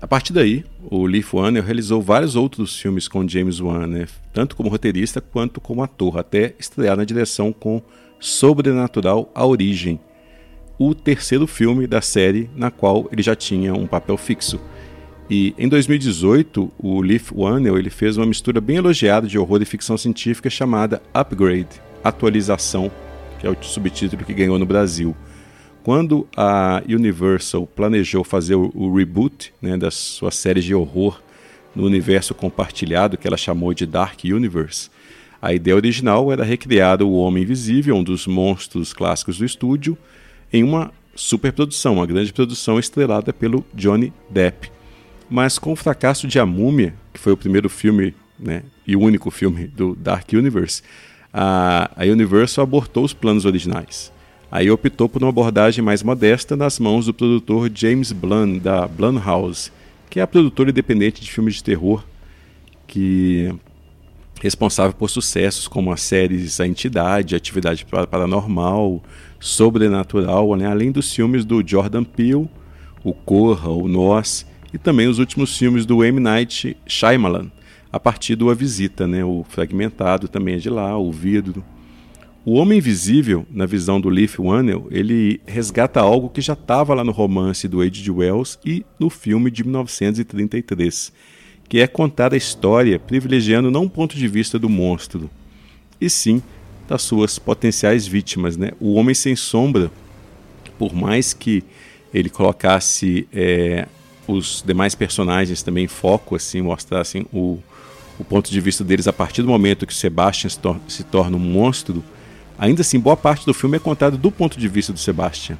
A 0.00 0.06
partir 0.06 0.32
daí, 0.32 0.64
o 0.90 1.06
Leif 1.06 1.34
Whannell 1.36 1.62
realizou 1.62 2.02
vários 2.02 2.34
outros 2.34 2.76
filmes 2.76 3.06
com 3.06 3.26
James 3.26 3.60
Wan, 3.60 3.86
né? 3.86 4.08
tanto 4.32 4.56
como 4.56 4.68
roteirista 4.68 5.20
quanto 5.20 5.60
como 5.60 5.82
ator, 5.82 6.18
até 6.18 6.54
estrear 6.58 6.96
na 6.96 7.04
direção 7.04 7.52
com 7.52 7.80
Sobrenatural 8.18 9.30
A 9.32 9.46
Origem, 9.46 10.00
o 10.76 10.92
terceiro 10.92 11.46
filme 11.46 11.86
da 11.86 12.00
série 12.00 12.50
na 12.56 12.70
qual 12.70 13.08
ele 13.12 13.22
já 13.22 13.36
tinha 13.36 13.72
um 13.74 13.86
papel 13.86 14.16
fixo. 14.16 14.60
E 15.30 15.54
em 15.56 15.68
2018, 15.68 16.72
o 16.78 17.00
Leif 17.00 17.32
Whannell 17.32 17.78
ele 17.78 17.90
fez 17.90 18.16
uma 18.16 18.26
mistura 18.26 18.60
bem 18.60 18.76
elogiada 18.76 19.28
de 19.28 19.38
horror 19.38 19.62
e 19.62 19.64
ficção 19.64 19.96
científica 19.96 20.50
chamada 20.50 21.00
Upgrade, 21.14 21.80
Atualização, 22.02 22.90
que 23.42 23.46
é 23.48 23.50
o 23.50 23.56
subtítulo 23.60 24.24
que 24.24 24.32
ganhou 24.32 24.56
no 24.56 24.64
Brasil. 24.64 25.16
Quando 25.82 26.28
a 26.36 26.80
Universal 26.88 27.66
planejou 27.66 28.22
fazer 28.22 28.54
o, 28.54 28.94
reboot 28.94 29.52
né, 29.60 29.76
das 29.76 29.94
suas 29.94 30.36
séries 30.36 30.64
de 30.64 30.72
horror 30.72 31.20
no 31.74 31.84
universo 31.84 32.36
compartilhado, 32.36 33.18
que 33.18 33.26
ela 33.26 33.36
chamou 33.36 33.74
de 33.74 33.84
Dark 33.84 34.20
Universe, 34.22 34.88
a 35.40 35.52
ideia 35.52 35.74
original 35.74 36.30
era 36.30 36.44
recriar 36.44 37.02
o 37.02 37.14
Homem 37.14 37.42
Invisível, 37.42 37.96
um 37.96 38.04
dos 38.04 38.28
monstros 38.28 38.92
clássicos 38.92 39.38
do 39.38 39.44
estúdio, 39.44 39.98
em 40.52 40.62
uma 40.62 40.92
superprodução, 41.16 41.94
uma 41.94 42.06
grande 42.06 42.32
produção 42.32 42.78
estrelada 42.78 43.32
pelo 43.32 43.66
Johnny 43.74 44.12
Depp. 44.30 44.70
Mas 45.28 45.58
com 45.58 45.72
o 45.72 45.76
fracasso 45.76 46.28
de 46.28 46.38
A 46.38 46.46
Múmia, 46.46 46.94
que 47.12 47.18
foi 47.18 47.32
o 47.32 47.36
primeiro 47.36 47.68
filme 47.68 48.14
né, 48.38 48.62
e 48.86 48.94
o 48.94 49.00
único 49.00 49.32
filme 49.32 49.66
do 49.66 49.96
Dark 49.96 50.32
Universe, 50.32 50.80
a, 51.32 51.90
a 51.96 52.04
Universal 52.04 52.64
abortou 52.64 53.04
os 53.04 53.12
planos 53.12 53.44
originais. 53.44 54.12
Aí 54.50 54.70
optou 54.70 55.08
por 55.08 55.22
uma 55.22 55.30
abordagem 55.30 55.82
mais 55.82 56.02
modesta 56.02 56.54
nas 56.54 56.78
mãos 56.78 57.06
do 57.06 57.14
produtor 57.14 57.70
James 57.74 58.12
Blum, 58.12 58.58
da 58.58 58.86
Blumhouse, 58.86 59.72
que 60.10 60.20
é 60.20 60.22
a 60.22 60.26
produtora 60.26 60.68
independente 60.68 61.22
de 61.22 61.30
filmes 61.30 61.54
de 61.54 61.64
terror, 61.64 62.04
que 62.86 63.50
responsável 64.42 64.92
por 64.92 65.08
sucessos 65.08 65.66
como 65.66 65.90
as 65.92 66.02
séries 66.02 66.60
A 66.60 66.66
Entidade, 66.66 67.34
Atividade 67.34 67.86
Paranormal, 67.86 69.02
Sobrenatural, 69.40 70.54
né? 70.56 70.66
além 70.66 70.92
dos 70.92 71.14
filmes 71.14 71.44
do 71.44 71.66
Jordan 71.66 72.04
Peele, 72.04 72.48
O 73.02 73.14
Corra, 73.14 73.70
O 73.70 73.88
Nós, 73.88 74.44
e 74.74 74.78
também 74.78 75.06
os 75.06 75.18
últimos 75.18 75.56
filmes 75.56 75.86
do 75.86 76.04
M. 76.04 76.20
Night 76.20 76.76
Shyamalan, 76.86 77.50
a 77.92 78.00
partir 78.00 78.34
do 78.34 78.50
A 78.50 78.54
Visita, 78.54 79.06
né? 79.06 79.24
o 79.24 79.44
Fragmentado 79.48 80.26
também 80.26 80.54
é 80.54 80.58
de 80.58 80.70
lá, 80.70 80.96
O 80.96 81.12
Vidro, 81.12 81.62
o 82.44 82.54
Homem 82.54 82.78
Invisível, 82.78 83.46
na 83.52 83.66
visão 83.66 84.00
do 84.00 84.08
Leaf 84.08 84.40
Whannell, 84.40 84.88
ele 84.90 85.40
resgata 85.46 86.00
algo 86.00 86.28
que 86.28 86.40
já 86.40 86.54
estava 86.54 86.92
lá 86.92 87.04
no 87.04 87.12
romance 87.12 87.68
do 87.68 87.80
H.G. 87.80 88.10
Wells 88.10 88.58
e 88.64 88.84
no 88.98 89.08
filme 89.08 89.48
de 89.48 89.62
1933, 89.62 91.12
que 91.68 91.78
é 91.78 91.86
contar 91.86 92.34
a 92.34 92.36
história 92.36 92.98
privilegiando 92.98 93.70
não 93.70 93.84
o 93.84 93.90
ponto 93.90 94.16
de 94.16 94.26
vista 94.26 94.58
do 94.58 94.68
monstro, 94.68 95.30
e 96.00 96.10
sim 96.10 96.42
das 96.88 97.02
suas 97.02 97.38
potenciais 97.38 98.08
vítimas. 98.08 98.56
Né? 98.56 98.72
O 98.80 98.94
Homem 98.94 99.14
Sem 99.14 99.36
Sombra, 99.36 99.88
por 100.76 100.92
mais 100.92 101.32
que 101.32 101.62
ele 102.12 102.28
colocasse 102.28 103.28
é, 103.32 103.86
os 104.26 104.64
demais 104.66 104.96
personagens 104.96 105.62
também 105.62 105.84
em 105.84 105.88
foco, 105.88 106.34
assim, 106.34 106.60
mostrassem 106.60 107.24
o, 107.32 107.60
o 108.18 108.24
ponto 108.24 108.50
de 108.50 108.60
vista 108.60 108.84
deles 108.84 109.08
a 109.08 109.12
partir 109.12 109.42
do 109.42 109.48
momento 109.48 109.86
que 109.86 109.94
Sebastian 109.94 110.50
se, 110.50 110.58
tor 110.58 110.80
se 110.88 111.04
torna 111.04 111.36
um 111.36 111.40
monstro, 111.40 112.02
Ainda 112.62 112.82
assim, 112.82 113.00
boa 113.00 113.16
parte 113.16 113.44
do 113.44 113.52
filme 113.52 113.76
é 113.76 113.80
contado 113.80 114.16
do 114.16 114.30
ponto 114.30 114.56
de 114.56 114.68
vista 114.68 114.92
do 114.92 114.98
Sebastian. 115.00 115.58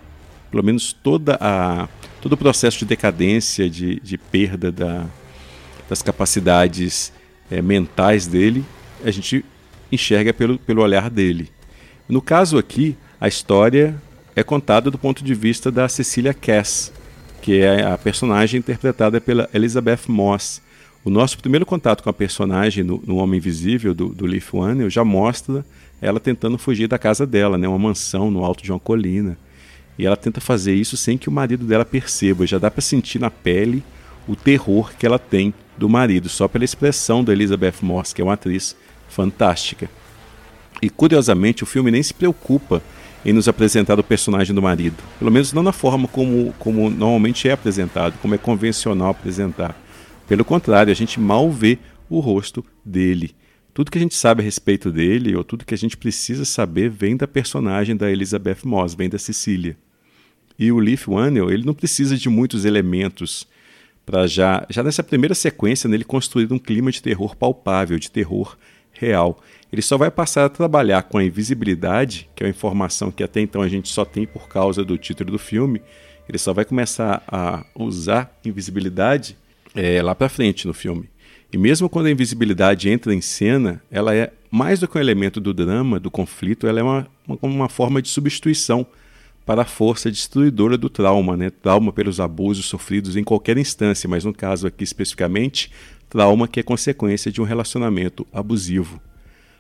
Pelo 0.52 0.62
menos 0.62 0.92
toda 0.92 1.36
a, 1.40 1.88
todo 2.20 2.34
o 2.34 2.36
processo 2.36 2.78
de 2.78 2.84
decadência, 2.84 3.68
de, 3.68 3.98
de 3.98 4.16
perda 4.16 4.70
da, 4.70 5.06
das 5.88 6.00
capacidades 6.00 7.12
é, 7.50 7.60
mentais 7.60 8.28
dele, 8.28 8.64
a 9.04 9.10
gente 9.10 9.44
enxerga 9.90 10.32
pelo, 10.32 10.60
pelo 10.60 10.80
olhar 10.80 11.10
dele. 11.10 11.50
No 12.08 12.22
caso 12.22 12.56
aqui, 12.56 12.96
a 13.20 13.26
história 13.26 14.00
é 14.36 14.44
contada 14.44 14.88
do 14.88 14.96
ponto 14.96 15.24
de 15.24 15.34
vista 15.34 15.72
da 15.72 15.88
Cecilia 15.88 16.32
Cass, 16.32 16.92
que 17.40 17.62
é 17.62 17.84
a 17.84 17.98
personagem 17.98 18.60
interpretada 18.60 19.20
pela 19.20 19.50
Elizabeth 19.52 20.02
Moss. 20.06 20.62
O 21.04 21.10
nosso 21.10 21.36
primeiro 21.38 21.66
contato 21.66 22.02
com 22.02 22.10
a 22.10 22.12
personagem 22.12 22.84
no, 22.84 23.02
no 23.04 23.16
Homem 23.16 23.38
Invisível, 23.38 23.92
do, 23.92 24.10
do 24.10 24.24
Leaf 24.24 24.54
One, 24.54 24.88
já 24.88 25.04
mostra 25.04 25.64
ela 26.00 26.20
tentando 26.20 26.56
fugir 26.56 26.86
da 26.86 26.98
casa 26.98 27.26
dela, 27.26 27.58
né, 27.58 27.66
uma 27.66 27.78
mansão 27.78 28.30
no 28.30 28.44
alto 28.44 28.62
de 28.62 28.70
uma 28.70 28.78
colina. 28.78 29.36
E 29.98 30.06
ela 30.06 30.16
tenta 30.16 30.40
fazer 30.40 30.74
isso 30.74 30.96
sem 30.96 31.18
que 31.18 31.28
o 31.28 31.32
marido 31.32 31.64
dela 31.64 31.84
perceba. 31.84 32.46
Já 32.46 32.58
dá 32.58 32.70
para 32.70 32.80
sentir 32.80 33.18
na 33.18 33.30
pele 33.30 33.82
o 34.28 34.36
terror 34.36 34.92
que 34.96 35.04
ela 35.04 35.18
tem 35.18 35.52
do 35.76 35.88
marido, 35.88 36.28
só 36.28 36.46
pela 36.46 36.64
expressão 36.64 37.24
da 37.24 37.32
Elizabeth 37.32 37.74
Moss, 37.82 38.12
que 38.12 38.20
é 38.20 38.24
uma 38.24 38.34
atriz 38.34 38.76
fantástica. 39.08 39.90
E 40.80 40.88
curiosamente, 40.88 41.64
o 41.64 41.66
filme 41.66 41.90
nem 41.90 42.02
se 42.02 42.14
preocupa 42.14 42.82
em 43.24 43.32
nos 43.32 43.48
apresentar 43.48 43.98
o 43.98 44.04
personagem 44.04 44.54
do 44.54 44.62
marido. 44.62 44.96
Pelo 45.18 45.30
menos 45.30 45.52
não 45.52 45.62
na 45.62 45.72
forma 45.72 46.06
como, 46.08 46.54
como 46.58 46.90
normalmente 46.90 47.48
é 47.48 47.52
apresentado, 47.52 48.14
como 48.20 48.34
é 48.34 48.38
convencional 48.38 49.10
apresentar. 49.10 49.76
Pelo 50.32 50.46
contrário, 50.46 50.90
a 50.90 50.94
gente 50.94 51.20
mal 51.20 51.50
vê 51.50 51.78
o 52.08 52.18
rosto 52.18 52.64
dele. 52.82 53.34
Tudo 53.74 53.90
que 53.90 53.98
a 53.98 54.00
gente 54.00 54.14
sabe 54.14 54.40
a 54.40 54.42
respeito 54.42 54.90
dele, 54.90 55.36
ou 55.36 55.44
tudo 55.44 55.66
que 55.66 55.74
a 55.74 55.76
gente 55.76 55.94
precisa 55.94 56.46
saber, 56.46 56.88
vem 56.88 57.18
da 57.18 57.28
personagem 57.28 57.94
da 57.94 58.10
Elizabeth 58.10 58.60
Moss, 58.64 58.94
vem 58.94 59.10
da 59.10 59.18
Cecília. 59.18 59.76
E 60.58 60.72
o 60.72 60.78
Leaf 60.78 61.06
Whannell, 61.06 61.50
ele 61.50 61.66
não 61.66 61.74
precisa 61.74 62.16
de 62.16 62.30
muitos 62.30 62.64
elementos 62.64 63.46
para 64.06 64.26
já, 64.26 64.66
já 64.70 64.82
nessa 64.82 65.02
primeira 65.02 65.34
sequência, 65.34 65.86
nele 65.86 66.02
construir 66.02 66.50
um 66.50 66.58
clima 66.58 66.90
de 66.90 67.02
terror 67.02 67.36
palpável, 67.36 67.98
de 67.98 68.10
terror 68.10 68.56
real. 68.90 69.38
Ele 69.70 69.82
só 69.82 69.98
vai 69.98 70.10
passar 70.10 70.46
a 70.46 70.48
trabalhar 70.48 71.02
com 71.02 71.18
a 71.18 71.24
invisibilidade, 71.24 72.26
que 72.34 72.42
é 72.42 72.46
uma 72.46 72.50
informação 72.50 73.10
que 73.10 73.22
até 73.22 73.42
então 73.42 73.60
a 73.60 73.68
gente 73.68 73.90
só 73.90 74.02
tem 74.02 74.26
por 74.26 74.48
causa 74.48 74.82
do 74.82 74.96
título 74.96 75.30
do 75.30 75.38
filme. 75.38 75.82
Ele 76.26 76.38
só 76.38 76.54
vai 76.54 76.64
começar 76.64 77.22
a 77.28 77.66
usar 77.74 78.34
invisibilidade 78.42 79.36
é, 79.74 80.02
lá 80.02 80.14
para 80.14 80.28
frente 80.28 80.66
no 80.66 80.74
filme. 80.74 81.08
E 81.52 81.58
mesmo 81.58 81.88
quando 81.88 82.06
a 82.06 82.10
invisibilidade 82.10 82.88
entra 82.88 83.14
em 83.14 83.20
cena, 83.20 83.82
ela 83.90 84.14
é 84.14 84.32
mais 84.50 84.80
do 84.80 84.88
que 84.88 84.96
um 84.96 85.00
elemento 85.00 85.40
do 85.40 85.52
drama, 85.52 86.00
do 86.00 86.10
conflito, 86.10 86.66
ela 86.66 86.80
é 86.80 86.82
uma, 86.82 87.08
uma 87.42 87.68
forma 87.68 88.00
de 88.00 88.08
substituição 88.08 88.86
para 89.44 89.62
a 89.62 89.66
força 89.66 90.10
destruidora 90.10 90.78
do 90.78 90.88
trauma, 90.88 91.36
né? 91.36 91.50
trauma 91.50 91.92
pelos 91.92 92.20
abusos 92.20 92.66
sofridos 92.66 93.16
em 93.16 93.24
qualquer 93.24 93.58
instância, 93.58 94.08
mas 94.08 94.24
no 94.24 94.32
caso 94.32 94.66
aqui 94.66 94.84
especificamente, 94.84 95.70
trauma 96.08 96.46
que 96.46 96.60
é 96.60 96.62
consequência 96.62 97.30
de 97.30 97.40
um 97.40 97.44
relacionamento 97.44 98.26
abusivo. 98.32 99.00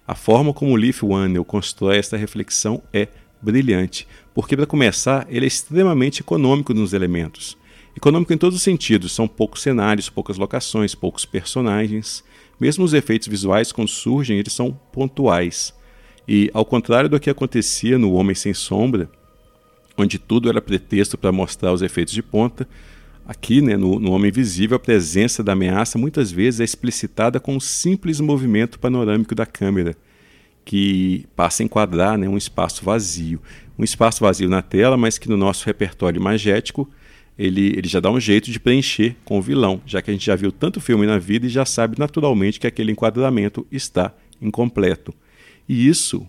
A 0.06 0.14
forma 0.14 0.52
como 0.52 0.76
Leaf 0.76 1.02
Whannell 1.02 1.44
constrói 1.44 1.96
esta 1.96 2.16
reflexão 2.16 2.82
é 2.92 3.08
brilhante, 3.40 4.06
porque 4.34 4.56
para 4.56 4.66
começar, 4.66 5.26
ele 5.28 5.44
é 5.44 5.48
extremamente 5.48 6.20
econômico 6.20 6.72
nos 6.72 6.92
elementos. 6.92 7.56
Econômico 7.96 8.32
em 8.32 8.38
todos 8.38 8.56
os 8.56 8.62
sentidos, 8.62 9.12
são 9.12 9.28
poucos 9.28 9.62
cenários, 9.62 10.08
poucas 10.08 10.38
locações, 10.38 10.94
poucos 10.94 11.24
personagens. 11.24 12.24
Mesmo 12.58 12.84
os 12.84 12.94
efeitos 12.94 13.28
visuais, 13.28 13.70
quando 13.70 13.88
surgem, 13.88 14.38
eles 14.38 14.52
são 14.52 14.72
pontuais. 14.92 15.74
E, 16.26 16.50
ao 16.54 16.64
contrário 16.64 17.10
do 17.10 17.20
que 17.20 17.28
acontecia 17.28 17.98
no 17.98 18.12
Homem 18.14 18.34
Sem 18.34 18.54
Sombra, 18.54 19.10
onde 19.96 20.18
tudo 20.18 20.48
era 20.48 20.62
pretexto 20.62 21.18
para 21.18 21.32
mostrar 21.32 21.72
os 21.72 21.82
efeitos 21.82 22.14
de 22.14 22.22
ponta, 22.22 22.66
aqui, 23.26 23.60
né, 23.60 23.76
no, 23.76 23.98
no 23.98 24.12
Homem 24.12 24.30
Invisível, 24.30 24.76
a 24.76 24.80
presença 24.80 25.42
da 25.42 25.52
ameaça 25.52 25.98
muitas 25.98 26.32
vezes 26.32 26.60
é 26.60 26.64
explicitada 26.64 27.38
com 27.38 27.56
um 27.56 27.60
simples 27.60 28.20
movimento 28.20 28.78
panorâmico 28.78 29.34
da 29.34 29.44
câmera, 29.44 29.94
que 30.64 31.26
passa 31.36 31.62
a 31.62 31.66
enquadrar 31.66 32.16
né, 32.16 32.28
um 32.28 32.38
espaço 32.38 32.84
vazio. 32.84 33.40
Um 33.78 33.84
espaço 33.84 34.20
vazio 34.20 34.48
na 34.48 34.62
tela, 34.62 34.96
mas 34.96 35.18
que 35.18 35.28
no 35.28 35.36
nosso 35.36 35.66
repertório 35.66 36.18
imagético 36.18 36.88
ele, 37.42 37.74
ele 37.76 37.88
já 37.88 37.98
dá 37.98 38.08
um 38.08 38.20
jeito 38.20 38.52
de 38.52 38.60
preencher 38.60 39.16
com 39.24 39.36
o 39.36 39.42
vilão, 39.42 39.80
já 39.84 40.00
que 40.00 40.10
a 40.10 40.14
gente 40.14 40.24
já 40.24 40.36
viu 40.36 40.52
tanto 40.52 40.80
filme 40.80 41.06
na 41.06 41.18
vida 41.18 41.46
e 41.46 41.48
já 41.48 41.64
sabe 41.64 41.98
naturalmente 41.98 42.60
que 42.60 42.68
aquele 42.68 42.92
enquadramento 42.92 43.66
está 43.70 44.14
incompleto. 44.40 45.12
E 45.68 45.88
isso 45.88 46.24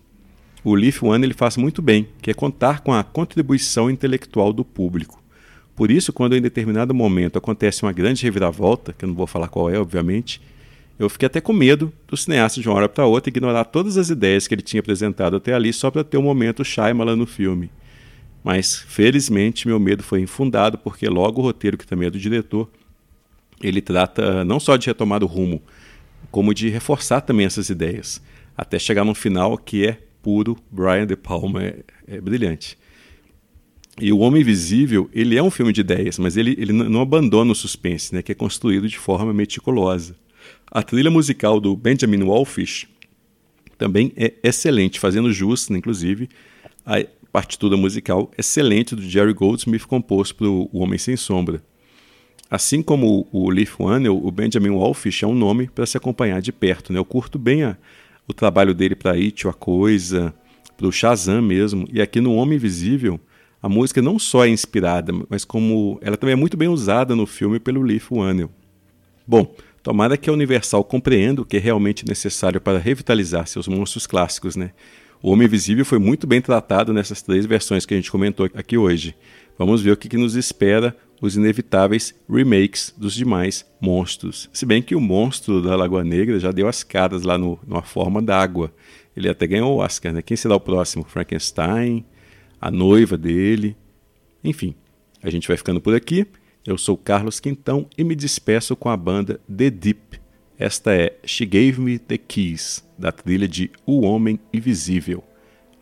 o 0.63 0.73
Leaf 0.73 1.03
One 1.03 1.23
ele 1.23 1.35
faz 1.35 1.55
muito 1.55 1.83
bem, 1.83 2.07
que 2.19 2.31
é 2.31 2.33
contar 2.33 2.79
com 2.79 2.91
a 2.91 3.03
contribuição 3.03 3.91
intelectual 3.91 4.51
do 4.51 4.65
público. 4.65 5.21
Por 5.75 5.91
isso, 5.91 6.11
quando 6.11 6.35
em 6.35 6.41
determinado 6.41 6.95
momento 6.95 7.37
acontece 7.37 7.83
uma 7.83 7.91
grande 7.91 8.23
reviravolta, 8.23 8.93
que 8.93 9.05
eu 9.05 9.09
não 9.09 9.15
vou 9.15 9.27
falar 9.27 9.49
qual 9.49 9.69
é, 9.69 9.77
obviamente, 9.77 10.41
eu 10.97 11.09
fiquei 11.09 11.27
até 11.27 11.41
com 11.41 11.53
medo 11.53 11.93
do 12.07 12.17
cineasta 12.17 12.59
de 12.59 12.67
uma 12.67 12.75
hora 12.75 12.89
para 12.89 13.05
outra 13.05 13.29
ignorar 13.29 13.65
todas 13.65 13.97
as 13.97 14.09
ideias 14.09 14.47
que 14.47 14.55
ele 14.55 14.61
tinha 14.61 14.79
apresentado 14.79 15.35
até 15.35 15.53
ali 15.53 15.71
só 15.73 15.91
para 15.91 16.03
ter 16.03 16.17
o 16.17 16.21
um 16.21 16.23
momento 16.23 16.63
Shyamalan 16.63 17.15
no 17.15 17.27
filme. 17.27 17.69
Mas, 18.43 18.75
felizmente, 18.87 19.67
meu 19.67 19.79
medo 19.79 20.03
foi 20.03 20.19
infundado, 20.21 20.77
porque 20.77 21.07
logo 21.07 21.41
o 21.41 21.43
roteiro, 21.43 21.77
que 21.77 21.87
também 21.87 22.07
é 22.07 22.11
do 22.11 22.19
diretor, 22.19 22.69
ele 23.61 23.81
trata 23.81 24.43
não 24.43 24.59
só 24.59 24.75
de 24.75 24.87
retomar 24.87 25.23
o 25.23 25.27
rumo 25.27 25.61
como 26.31 26.53
de 26.53 26.67
reforçar 26.69 27.21
também 27.21 27.45
essas 27.45 27.69
ideias, 27.69 28.21
até 28.57 28.79
chegar 28.79 29.05
no 29.05 29.13
final 29.13 29.57
que 29.57 29.85
é 29.85 29.99
puro 30.21 30.57
Brian 30.71 31.05
De 31.05 31.15
Palma, 31.15 31.63
é, 31.63 31.83
é 32.07 32.19
brilhante. 32.19 32.77
E 34.01 34.11
O 34.11 34.19
Homem 34.19 34.41
Invisível, 34.41 35.09
ele 35.13 35.37
é 35.37 35.43
um 35.43 35.51
filme 35.51 35.71
de 35.71 35.81
ideias, 35.81 36.17
mas 36.17 36.35
ele, 36.35 36.55
ele 36.57 36.73
não 36.73 37.01
abandona 37.01 37.51
o 37.51 37.55
suspense, 37.55 38.15
né, 38.15 38.23
que 38.23 38.31
é 38.31 38.35
construído 38.35 38.87
de 38.87 38.97
forma 38.97 39.31
meticulosa. 39.31 40.15
A 40.71 40.81
trilha 40.81 41.11
musical 41.11 41.59
do 41.59 41.75
Benjamin 41.75 42.23
Wallfish 42.23 42.87
também 43.77 44.11
é 44.15 44.33
excelente, 44.41 44.99
fazendo 44.99 45.31
jus, 45.31 45.69
inclusive, 45.69 46.29
a 46.83 47.05
partitura 47.33 47.75
musical 47.75 48.29
excelente 48.37 48.95
do 48.95 49.01
Jerry 49.01 49.33
Goldsmith 49.33 49.87
composto 49.87 50.35
para 50.35 50.47
O 50.47 50.69
Homem 50.71 50.99
Sem 50.99 51.17
Sombra. 51.17 51.63
Assim 52.47 52.83
como 52.83 53.27
o 53.31 53.49
Leaf 53.49 53.79
Whannell, 53.79 54.23
o 54.23 54.29
Benjamin 54.29 54.69
Wallfish 54.69 55.23
é 55.23 55.27
um 55.27 55.33
nome 55.33 55.67
para 55.67 55.87
se 55.87 55.97
acompanhar 55.97 56.39
de 56.43 56.51
perto. 56.51 56.93
Né? 56.93 56.99
Eu 56.99 57.05
curto 57.05 57.39
bem 57.39 57.63
a, 57.63 57.75
o 58.27 58.33
trabalho 58.33 58.75
dele 58.75 58.95
para 58.95 59.13
It, 59.13 59.47
A 59.47 59.53
Coisa, 59.53 60.31
para 60.77 60.85
o 60.85 60.91
Shazam 60.91 61.41
mesmo. 61.41 61.87
E 61.91 61.99
aqui 61.99 62.21
no 62.21 62.35
Homem 62.35 62.57
Invisível, 62.57 63.19
a 63.59 63.67
música 63.67 63.99
não 63.99 64.19
só 64.19 64.45
é 64.45 64.49
inspirada, 64.49 65.11
mas 65.27 65.43
como 65.43 65.97
ela 66.03 66.15
também 66.15 66.33
é 66.33 66.37
muito 66.37 66.55
bem 66.55 66.67
usada 66.67 67.15
no 67.15 67.25
filme 67.25 67.59
pelo 67.59 67.81
Leaf 67.81 68.11
Whannell. 68.11 68.51
Bom, 69.25 69.55
tomara 69.81 70.17
que 70.17 70.29
a 70.29 70.33
Universal 70.33 70.83
compreenda 70.83 71.41
o 71.41 71.45
que 71.45 71.57
é 71.57 71.59
realmente 71.59 72.05
necessário 72.07 72.61
para 72.61 72.77
revitalizar 72.77 73.47
seus 73.47 73.67
monstros 73.67 74.05
clássicos, 74.05 74.55
né? 74.55 74.69
O 75.23 75.31
Homem 75.31 75.47
Invisível 75.47 75.85
foi 75.85 75.99
muito 75.99 76.27
bem 76.27 76.41
tratado 76.41 76.91
nessas 76.91 77.21
três 77.21 77.45
versões 77.45 77.85
que 77.85 77.93
a 77.93 77.97
gente 77.97 78.11
comentou 78.11 78.45
aqui 78.53 78.77
hoje. 78.77 79.15
Vamos 79.57 79.81
ver 79.81 79.91
o 79.91 79.97
que, 79.97 80.09
que 80.09 80.17
nos 80.17 80.35
espera 80.35 80.93
os 81.21 81.37
inevitáveis 81.37 82.13
remakes 82.29 82.93
dos 82.97 83.13
demais 83.13 83.65
monstros. 83.79 84.49
Se 84.51 84.65
bem 84.65 84.81
que 84.81 84.93
o 84.93 84.99
monstro 84.99 85.61
da 85.61 85.77
Lagoa 85.77 86.03
Negra 86.03 86.37
já 86.41 86.51
deu 86.51 86.67
as 86.67 86.83
caras 86.83 87.23
lá 87.23 87.37
no, 87.37 87.57
numa 87.65 87.81
forma 87.81 88.21
d'água. 88.21 88.73
Ele 89.15 89.29
até 89.29 89.47
ganhou 89.47 89.73
o 89.73 89.77
Oscar, 89.77 90.11
né? 90.11 90.21
Quem 90.21 90.35
será 90.35 90.57
o 90.57 90.59
próximo? 90.59 91.05
Frankenstein? 91.05 92.05
a 92.63 92.71
noiva 92.71 93.17
dele. 93.17 93.75
Enfim, 94.41 94.73
a 95.21 95.29
gente 95.29 95.49
vai 95.49 95.57
ficando 95.57 95.81
por 95.81 95.93
aqui. 95.93 96.25
Eu 96.65 96.77
sou 96.77 96.95
Carlos 96.95 97.41
Quintão 97.41 97.87
e 97.97 98.05
me 98.05 98.15
despeço 98.15 98.73
com 98.73 98.89
a 98.89 98.95
banda 98.95 99.39
The 99.49 99.69
Deep. 99.69 100.22
Esta 100.63 100.93
é 100.93 101.11
She 101.25 101.45
Gave 101.45 101.75
Me 101.77 101.99
the 101.99 102.17
Keys, 102.17 102.81
da 102.97 103.11
trilha 103.11 103.49
de 103.49 103.69
O 103.85 104.05
Homem 104.07 104.39
Invisível. 104.53 105.21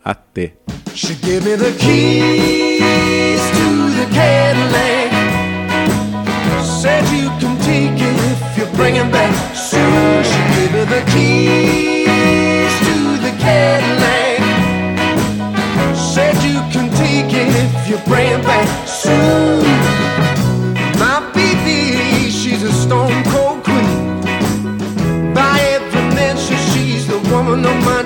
Até. 0.04 0.54
She 0.92 1.14
gave 1.14 1.48
me 1.48 1.56
the 1.56 1.70
keys 1.78 3.40
to 3.52 3.92
the 3.94 4.06
Cadillac. 4.12 5.12
Said 6.64 7.04
you 7.12 7.30
can 7.38 7.56
take 7.58 7.94
it 7.94 8.16
if 8.32 8.58
you 8.58 8.66
bring 8.76 8.96
it 8.96 9.08
back 9.12 9.32
soon. 9.54 10.24
She 10.24 10.40
gave 10.56 10.72
me 10.72 10.84
the 10.84 11.02
keys 11.12 12.72
to 12.80 13.22
the 13.22 13.30
Cadillac. 13.38 14.02
if 17.54 17.88
you 17.88 17.98
bring 18.04 18.42
back 18.42 18.66
soon. 18.88 19.62
My 20.98 21.30
baby, 21.32 22.30
she's 22.30 22.64
a 22.64 22.72
stone 22.72 23.22
woman 27.42 27.62
no 27.62 27.74
man. 27.86 28.01